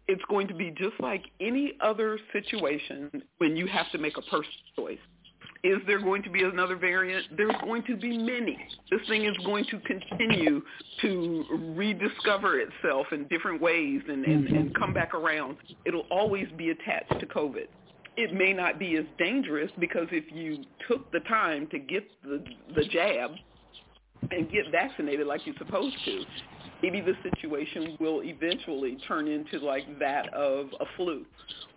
It's 0.08 0.24
going 0.30 0.48
to 0.48 0.54
be 0.54 0.72
just 0.72 0.98
like 1.02 1.26
any 1.42 1.74
other 1.82 2.18
situation 2.32 3.12
when 3.40 3.58
you 3.58 3.68
have 3.68 3.92
to 3.92 3.98
make 3.98 4.18
a 4.18 4.22
personal 4.22 4.46
choice. 4.78 5.00
Is 5.66 5.80
there 5.86 6.00
going 6.00 6.24
to 6.24 6.30
be 6.30 6.44
another 6.44 6.78
variant? 6.78 7.26
There's 7.36 7.56
going 7.62 7.84
to 7.84 7.98
be 7.98 8.18
many. 8.18 8.58
This 8.90 9.02
thing 9.10 9.26
is 9.26 9.36
going 9.46 9.66
to 9.66 9.80
continue 9.80 10.62
to 11.02 11.74
rediscover 11.76 12.58
itself 12.62 13.08
in 13.12 13.28
different 13.28 13.62
ways 13.62 14.02
and, 14.08 14.24
and, 14.24 14.48
and 14.48 14.70
mm-hmm. 14.70 14.82
come 14.82 14.94
back 14.94 15.14
around. 15.14 15.58
It'll 15.86 16.08
always 16.10 16.48
be 16.56 16.70
attached 16.70 17.20
to 17.20 17.26
COVID 17.26 17.68
it 18.20 18.34
may 18.34 18.52
not 18.52 18.78
be 18.78 18.98
as 18.98 19.06
dangerous 19.18 19.72
because 19.80 20.08
if 20.12 20.26
you 20.30 20.66
took 20.90 21.10
the 21.14 21.22
time 21.22 21.68
to 21.68 21.80
get 21.80 22.06
the 22.22 22.44
the 22.76 22.84
jab 22.84 23.32
and 24.32 24.52
get 24.52 24.70
vaccinated 24.72 25.26
like 25.26 25.40
you're 25.46 25.56
supposed 25.58 25.96
to, 26.04 26.24
maybe 26.84 27.00
the 27.00 27.14
situation 27.24 27.96
will 28.02 28.22
eventually 28.22 28.98
turn 29.08 29.30
into 29.30 29.66
like 29.66 29.86
that 30.00 30.32
of 30.34 30.68
a 30.82 30.86
flu 30.98 31.26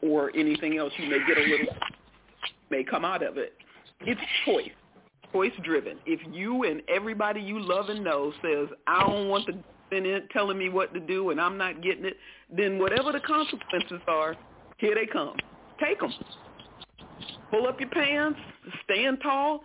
or 0.03 0.33
anything 0.37 0.79
else. 0.79 0.93
You 0.99 1.09
may 1.09 1.19
get 1.29 1.39
a 1.39 1.43
little 1.43 1.67
may 2.71 2.83
come 2.83 3.05
out 3.05 3.23
of 3.23 3.39
it. 3.39 3.53
It's 4.01 4.21
choice. 4.45 4.73
Choice 5.33 5.53
driven. 5.63 5.99
If 6.07 6.21
you 6.35 6.65
and 6.65 6.83
everybody 6.93 7.41
you 7.41 7.61
love 7.61 7.89
and 7.89 8.03
know 8.03 8.33
says, 8.43 8.69
I 8.89 9.07
don't 9.07 9.29
want 9.29 9.47
the 9.47 9.55
it 9.95 10.29
telling 10.31 10.57
me 10.59 10.71
what 10.71 10.93
to 10.95 11.01
do 11.01 11.31
and 11.31 11.41
I'm 11.41 11.57
not 11.57 11.83
getting 11.83 12.07
it, 12.07 12.17
then 12.51 12.79
whatever 12.79 13.13
the 13.13 13.21
consequences 13.21 14.01
are, 14.09 14.35
here 14.79 14.95
they 14.95 15.07
come 15.07 15.37
take 15.83 16.01
them. 16.01 16.13
Pull 17.51 17.67
up 17.67 17.79
your 17.81 17.91
pants, 17.91 18.39
stand 18.85 19.19
tall, 19.23 19.61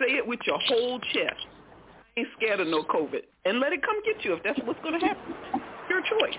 say 0.00 0.14
it 0.14 0.26
with 0.26 0.40
your 0.46 0.58
whole 0.66 0.98
chest. 1.00 1.34
I 2.16 2.20
ain't 2.20 2.28
scared 2.36 2.60
of 2.60 2.68
no 2.68 2.82
COVID. 2.84 3.20
And 3.44 3.60
let 3.60 3.72
it 3.72 3.82
come 3.82 3.96
get 4.04 4.24
you 4.24 4.32
if 4.34 4.42
that's 4.42 4.58
what's 4.64 4.80
going 4.82 4.98
to 4.98 5.06
happen. 5.06 5.34
Your 5.90 6.00
choice. 6.02 6.38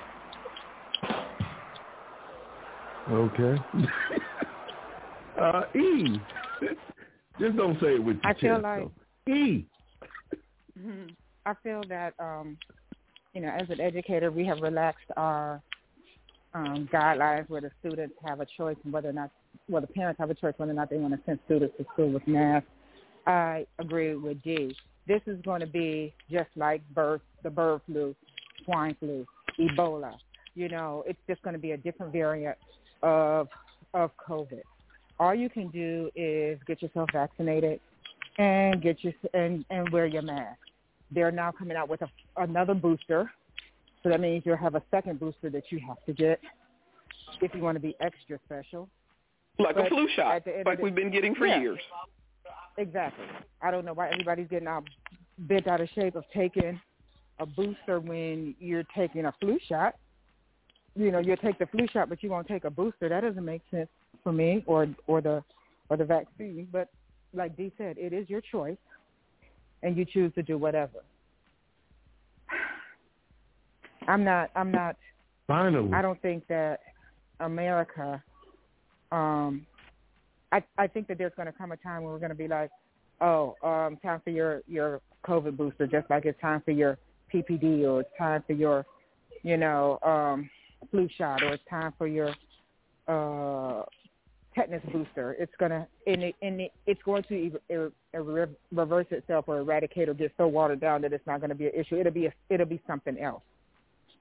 Okay. 3.09 3.55
uh, 5.41 5.61
E. 5.75 6.19
Just 7.39 7.55
don't 7.55 7.79
say 7.79 7.95
it 7.95 8.03
with 8.03 8.17
your 8.23 8.31
I 8.31 8.33
feel 8.39 8.53
chest, 8.55 8.63
like- 8.63 8.87
though. 9.27 9.33
E. 9.33 9.65
Mm-hmm. 10.79 11.07
Feel 11.63 11.81
that 11.89 12.13
um, 12.19 12.55
you 13.33 13.41
know, 13.41 13.49
as 13.49 13.67
an 13.71 13.81
educator, 13.81 14.29
we 14.31 14.45
have 14.45 14.59
relaxed 14.61 15.07
our 15.17 15.59
um, 16.57 16.89
guidelines 16.91 17.49
where 17.49 17.61
the 17.61 17.71
students 17.79 18.15
have 18.25 18.39
a 18.39 18.47
choice 18.57 18.77
and 18.83 18.91
whether 18.91 19.09
or 19.09 19.13
not, 19.13 19.31
well, 19.69 19.81
the 19.81 19.87
parents 19.87 20.19
have 20.19 20.29
a 20.29 20.33
choice 20.33 20.53
whether 20.57 20.71
or 20.71 20.75
not 20.75 20.89
they 20.89 20.97
want 20.97 21.13
to 21.13 21.19
send 21.25 21.39
students 21.45 21.75
to 21.77 21.85
school 21.93 22.09
with 22.11 22.27
masks. 22.27 22.67
I 23.25 23.65
agree 23.79 24.15
with 24.15 24.41
Dee. 24.41 24.75
This 25.07 25.21
is 25.25 25.41
going 25.43 25.61
to 25.61 25.67
be 25.67 26.13
just 26.31 26.49
like 26.55 26.81
birth, 26.93 27.21
the 27.43 27.49
bird 27.49 27.81
flu, 27.85 28.15
swine 28.65 28.95
flu, 28.99 29.25
Ebola. 29.59 30.13
You 30.55 30.69
know, 30.69 31.03
it's 31.05 31.19
just 31.29 31.41
going 31.43 31.53
to 31.53 31.59
be 31.59 31.71
a 31.71 31.77
different 31.77 32.11
variant 32.11 32.57
of 33.03 33.47
of 33.93 34.11
COVID. 34.27 34.61
All 35.19 35.33
you 35.33 35.49
can 35.49 35.69
do 35.69 36.09
is 36.15 36.59
get 36.67 36.81
yourself 36.81 37.09
vaccinated 37.13 37.79
and 38.37 38.81
get 38.81 39.03
your 39.03 39.13
and 39.33 39.65
and 39.69 39.89
wear 39.91 40.05
your 40.05 40.23
mask. 40.23 40.59
They're 41.11 41.31
now 41.31 41.51
coming 41.51 41.77
out 41.77 41.89
with 41.89 42.01
a, 42.01 42.09
another 42.37 42.73
booster, 42.73 43.31
so 44.03 44.09
that 44.09 44.19
means 44.19 44.43
you'll 44.45 44.57
have 44.57 44.75
a 44.75 44.83
second 44.91 45.19
booster 45.19 45.49
that 45.49 45.63
you 45.71 45.79
have 45.87 45.97
to 46.05 46.13
get 46.13 46.39
if 47.41 47.53
you 47.53 47.61
want 47.61 47.75
to 47.75 47.79
be 47.79 47.95
extra 47.99 48.39
special. 48.45 48.89
Like 49.59 49.75
a 49.75 49.85
flu 49.87 50.07
shot, 50.15 50.35
at 50.35 50.45
the 50.45 50.55
end 50.57 50.65
like 50.65 50.77
the- 50.77 50.83
we've 50.83 50.95
been 50.95 51.11
getting 51.11 51.33
for 51.35 51.47
Yeah. 51.47 51.59
years. 51.59 51.81
Exactly. 52.77 53.25
I 53.61 53.71
don't 53.71 53.85
know 53.85 53.93
why 53.93 54.09
everybody's 54.09 54.47
getting 54.47 54.67
out 54.67 54.87
bent 55.39 55.67
out 55.67 55.81
of 55.81 55.89
shape 55.89 56.15
of 56.15 56.23
taking 56.33 56.79
a 57.39 57.45
booster 57.45 57.99
when 57.99 58.55
you're 58.59 58.83
taking 58.95 59.25
a 59.25 59.31
flu 59.33 59.59
shot. 59.67 59.95
You 60.95 61.11
know, 61.11 61.19
you'll 61.19 61.37
take 61.37 61.59
the 61.59 61.67
flu 61.67 61.87
shot, 61.87 62.09
but 62.09 62.23
you 62.23 62.29
won't 62.29 62.47
take 62.47 62.63
a 62.63 62.69
booster. 62.71 63.09
That 63.09 63.21
doesn't 63.21 63.45
make 63.45 63.61
sense 63.69 63.89
for 64.23 64.31
me, 64.31 64.63
or 64.67 64.87
or 65.07 65.21
the 65.21 65.43
or 65.89 65.97
the 65.97 66.05
vaccine. 66.05 66.67
But 66.71 66.89
like 67.33 67.55
Dee 67.55 67.71
said, 67.77 67.97
it 67.97 68.13
is 68.13 68.29
your 68.29 68.41
choice, 68.41 68.77
and 69.83 69.95
you 69.97 70.05
choose 70.05 70.33
to 70.35 70.43
do 70.43 70.57
whatever. 70.57 71.03
I'm 74.07 74.23
not. 74.23 74.51
I'm 74.55 74.71
not. 74.71 74.95
Finally. 75.47 75.91
I 75.93 76.01
don't 76.01 76.21
think 76.21 76.47
that 76.47 76.79
America. 77.39 78.21
Um, 79.11 79.65
I 80.51 80.63
I 80.77 80.87
think 80.87 81.07
that 81.07 81.17
there's 81.17 81.33
going 81.35 81.47
to 81.47 81.53
come 81.53 81.71
a 81.71 81.77
time 81.77 82.03
when 82.03 82.11
we're 82.11 82.19
going 82.19 82.29
to 82.29 82.35
be 82.35 82.47
like, 82.47 82.71
oh, 83.21 83.55
um, 83.63 83.97
time 83.97 84.21
for 84.23 84.29
your 84.29 84.61
your 84.67 85.01
COVID 85.25 85.57
booster, 85.57 85.87
just 85.87 86.09
like 86.09 86.25
it's 86.25 86.39
time 86.41 86.61
for 86.63 86.71
your 86.71 86.97
PPD 87.33 87.83
or 87.83 88.01
it's 88.01 88.09
time 88.17 88.43
for 88.47 88.53
your, 88.53 88.85
you 89.43 89.57
know, 89.57 89.99
um, 90.03 90.49
flu 90.91 91.09
shot 91.17 91.43
or 91.43 91.53
it's 91.53 91.63
time 91.69 91.93
for 91.97 92.07
your 92.07 92.29
uh, 93.07 93.83
tetanus 94.55 94.83
booster. 94.91 95.35
It's 95.39 95.51
gonna 95.59 95.87
and 96.05 96.23
it, 96.23 96.35
and 96.41 96.61
it, 96.61 96.71
it's 96.85 97.01
going 97.03 97.23
to 97.23 97.59
er, 97.71 97.91
er, 98.13 98.39
er, 98.39 98.49
reverse 98.71 99.07
itself 99.11 99.45
or 99.47 99.59
eradicate 99.59 100.09
or 100.09 100.13
get 100.13 100.33
so 100.37 100.47
watered 100.47 100.79
down 100.79 101.01
that 101.01 101.13
it's 101.13 101.25
not 101.27 101.39
going 101.39 101.49
to 101.49 101.55
be 101.55 101.65
an 101.65 101.73
issue. 101.75 101.97
It'll 101.97 102.11
be 102.11 102.27
a, 102.27 102.33
it'll 102.49 102.65
be 102.65 102.81
something 102.87 103.17
else, 103.19 103.43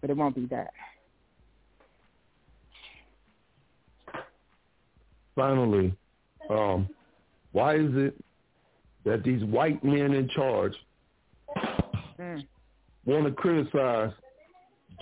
but 0.01 0.11
it 0.11 0.17
won't 0.17 0.35
be 0.35 0.47
that. 0.47 0.73
Finally, 5.35 5.95
um, 6.51 6.89
why 7.53 7.77
is 7.77 7.91
it 7.95 8.15
that 9.05 9.23
these 9.23 9.45
white 9.45 9.83
men 9.85 10.13
in 10.13 10.29
charge 10.29 10.75
Mm. 12.19 12.47
want 13.05 13.25
to 13.27 13.31
criticize 13.33 14.13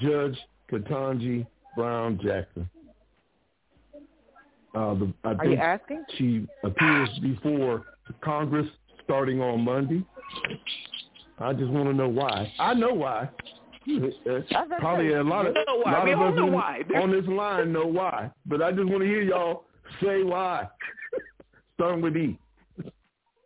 Judge 0.01 0.37
Ketanji 0.71 1.47
Brown 1.77 2.19
Jackson? 2.23 2.69
Uh, 4.75 4.95
the, 4.95 5.13
I 5.23 5.35
Are 5.35 5.47
you 5.47 5.57
asking? 5.57 6.05
she 6.17 6.49
appears 6.65 7.09
before 7.21 7.85
Congress 8.21 8.67
starting 9.05 9.41
on 9.41 9.61
Monday. 9.61 10.05
I 11.39 11.53
just 11.53 11.71
want 11.71 11.87
to 11.89 11.93
know 11.95 12.09
why. 12.09 12.53
I 12.59 12.75
know 12.75 12.93
why. 12.93 13.29
What 13.87 14.81
Probably 14.81 15.13
a 15.13 15.23
lot 15.23 15.47
of, 15.47 15.55
We 15.55 15.65
know 15.67 15.77
why. 15.83 15.93
lot 15.93 16.05
We 16.05 16.13
of 16.13 16.21
all 16.21 16.29
us 16.29 16.37
know 16.37 16.47
in- 16.47 16.53
why. 16.53 16.81
on 16.97 17.11
this 17.11 17.27
line 17.27 17.73
know 17.73 17.87
why. 17.87 18.31
But 18.47 18.63
I 18.63 18.71
just 18.73 18.89
want 18.89 19.01
to 19.03 19.07
hear 19.09 19.23
y'all 19.23 19.65
say 20.03 20.23
why. 20.23 20.69
Starting 21.75 22.01
with 22.03 22.17
E. 22.17 22.39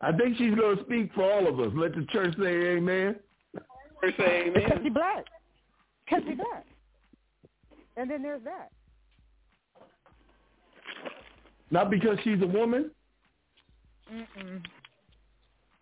I 0.01 0.13
think 0.13 0.37
she's 0.39 0.55
going 0.55 0.77
to 0.77 0.85
speak 0.85 1.11
for 1.15 1.25
all 1.31 1.49
of 1.49 1.59
us. 1.59 1.73
Let 1.75 1.95
the 1.95 2.07
church 2.13 2.35
say 2.41 2.77
amen. 2.77 3.17
We're 4.03 4.13
saying, 4.17 4.53
Because 4.55 4.71
man, 4.71 4.81
she's 4.85 4.93
black. 4.93 5.25
Because 6.05 6.23
she's 6.29 6.37
black. 6.37 6.65
And 7.97 8.09
then 8.09 8.23
there's 8.23 8.45
that. 8.45 8.71
Not 11.71 11.91
because 11.91 12.17
she's 12.23 12.41
a 12.43 12.47
woman. 12.47 12.91
Mm-mm. 14.13 14.63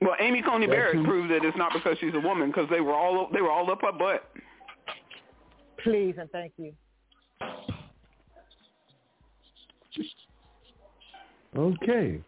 Well, 0.01 0.15
Amy 0.21 0.43
Coney 0.43 0.67
That's 0.67 0.77
Barrett 0.77 0.97
who- 0.97 1.05
proved 1.05 1.31
that 1.31 1.45
it's 1.45 1.57
not 1.57 1.73
because 1.73 1.97
she's 1.99 2.15
a 2.15 2.21
woman 2.21 2.49
because 2.51 2.69
they 2.71 2.81
were 2.81 2.95
all 2.95 3.29
they 3.33 3.41
were 3.43 3.51
all 3.51 3.71
up 3.71 3.81
her 3.83 3.93
butt. 3.93 4.31
Please 5.83 6.15
and 6.19 6.31
thank 6.31 6.53
you. 6.57 6.73
Okay. 11.57 12.21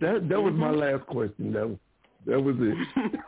That 0.00 0.28
that 0.28 0.40
was 0.40 0.54
my 0.54 0.68
Mm-hmm. 0.68 0.78
last 0.78 1.06
question. 1.06 1.52
That 1.52 1.78
that 2.26 2.40
was 2.40 2.56
it. 2.58 3.18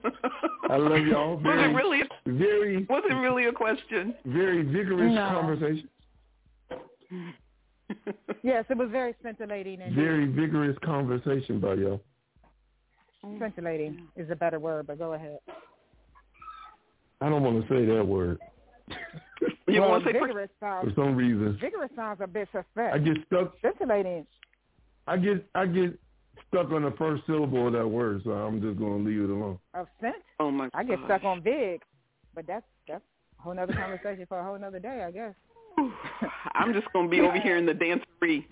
I 0.70 0.76
love 0.76 1.06
y'all. 1.06 1.36
Was 1.36 1.56
it 1.58 1.74
really? 1.74 2.02
very, 2.26 2.84
Was 2.88 3.02
it 3.08 3.14
really 3.14 3.46
a 3.46 3.52
question? 3.52 4.14
very 4.24 4.62
vigorous 4.62 5.14
No. 5.14 5.28
conversation. 5.28 5.88
Yes, 8.42 8.64
it 8.70 8.76
was 8.78 8.88
very 8.90 9.14
scintillating 9.22 9.82
and 9.82 9.94
Very 9.94 10.26
vigorous 10.26 10.76
conversation 10.84 11.60
by 11.60 11.74
y'all. 11.74 12.00
Mm. 13.24 13.38
scintillating 13.38 14.08
is 14.16 14.30
a 14.30 14.36
better 14.36 14.58
word, 14.58 14.86
but 14.86 14.98
go 14.98 15.14
ahead. 15.14 15.38
I 17.20 17.28
don't 17.28 17.42
want 17.42 17.66
to 17.66 17.74
say 17.74 17.84
that 17.86 18.04
word 18.04 18.38
You 19.66 19.80
well, 19.80 19.90
want 19.90 20.04
to 20.04 20.12
say? 20.12 20.18
vigorous 20.18 20.50
sounds 20.60 20.92
for 20.92 20.94
some 21.02 21.16
reason. 21.16 21.58
vigorous 21.60 21.90
sounds 21.96 22.20
a 22.22 22.26
bit 22.26 22.48
suspect. 22.52 22.94
I 22.94 22.98
get 22.98 23.16
stuck. 23.26 23.54
Scintillating 23.62 24.26
I 25.06 25.16
get 25.16 25.46
I 25.54 25.66
get 25.66 25.98
stuck 26.48 26.70
on 26.70 26.82
the 26.82 26.92
first 26.92 27.22
syllable 27.26 27.66
of 27.68 27.72
that 27.72 27.86
word, 27.86 28.22
so 28.24 28.30
I'm 28.32 28.60
just 28.60 28.78
gonna 28.78 28.96
leave 28.96 29.20
it 29.22 29.30
alone. 29.30 29.58
of 29.74 29.86
scent. 30.00 30.16
Oh 30.40 30.50
my! 30.50 30.68
I 30.74 30.84
get 30.84 30.98
gosh. 31.00 31.06
stuck 31.06 31.24
on 31.24 31.42
vig, 31.42 31.80
but 32.34 32.46
that's 32.46 32.64
that's 32.88 33.02
a 33.38 33.42
whole 33.42 33.54
nother 33.54 33.72
conversation 33.72 34.26
for 34.26 34.38
a 34.38 34.44
whole 34.44 34.58
nother 34.58 34.78
day, 34.78 35.04
I 35.06 35.10
guess. 35.10 35.34
I'm 36.54 36.72
just 36.72 36.86
gonna 36.92 37.08
be 37.08 37.20
over 37.20 37.38
here 37.40 37.56
in 37.56 37.66
the 37.66 37.72
dancery 37.72 38.44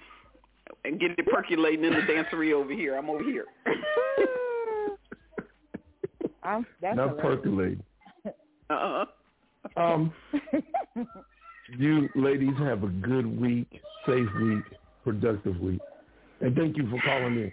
and 0.85 0.99
get 0.99 1.13
it 1.19 1.27
percolating 1.27 1.85
in 1.85 1.93
the 1.93 2.01
dancery 2.01 2.53
over 2.53 2.73
here. 2.73 2.97
I'm 2.97 3.09
over 3.11 3.23
here. 3.23 3.47
I'm, 6.42 6.66
that's 6.81 6.96
Not 6.96 7.11
hilarious. 7.11 7.40
percolating. 7.42 7.83
Uh-uh. 8.70 9.05
Um, 9.76 10.12
you 11.78 12.09
ladies 12.14 12.57
have 12.59 12.83
a 12.85 12.88
good 12.88 13.26
week, 13.40 13.68
safe 14.07 14.28
week. 14.40 14.64
productive 15.05 15.59
week. 15.61 15.81
And 16.40 16.55
thank 16.57 16.76
you 16.76 16.88
for 16.90 17.00
calling 17.05 17.37
in. 17.37 17.52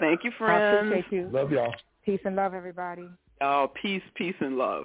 Thank 0.00 0.24
you, 0.24 0.30
I 0.34 0.38
friends. 0.38 0.86
appreciate 0.86 1.12
you. 1.12 1.30
Love 1.32 1.50
y'all. 1.52 1.74
Peace 2.04 2.20
and 2.24 2.36
love, 2.36 2.52
everybody. 2.54 3.08
Oh, 3.40 3.70
peace, 3.80 4.02
peace, 4.14 4.34
and 4.40 4.56
love. 4.58 4.84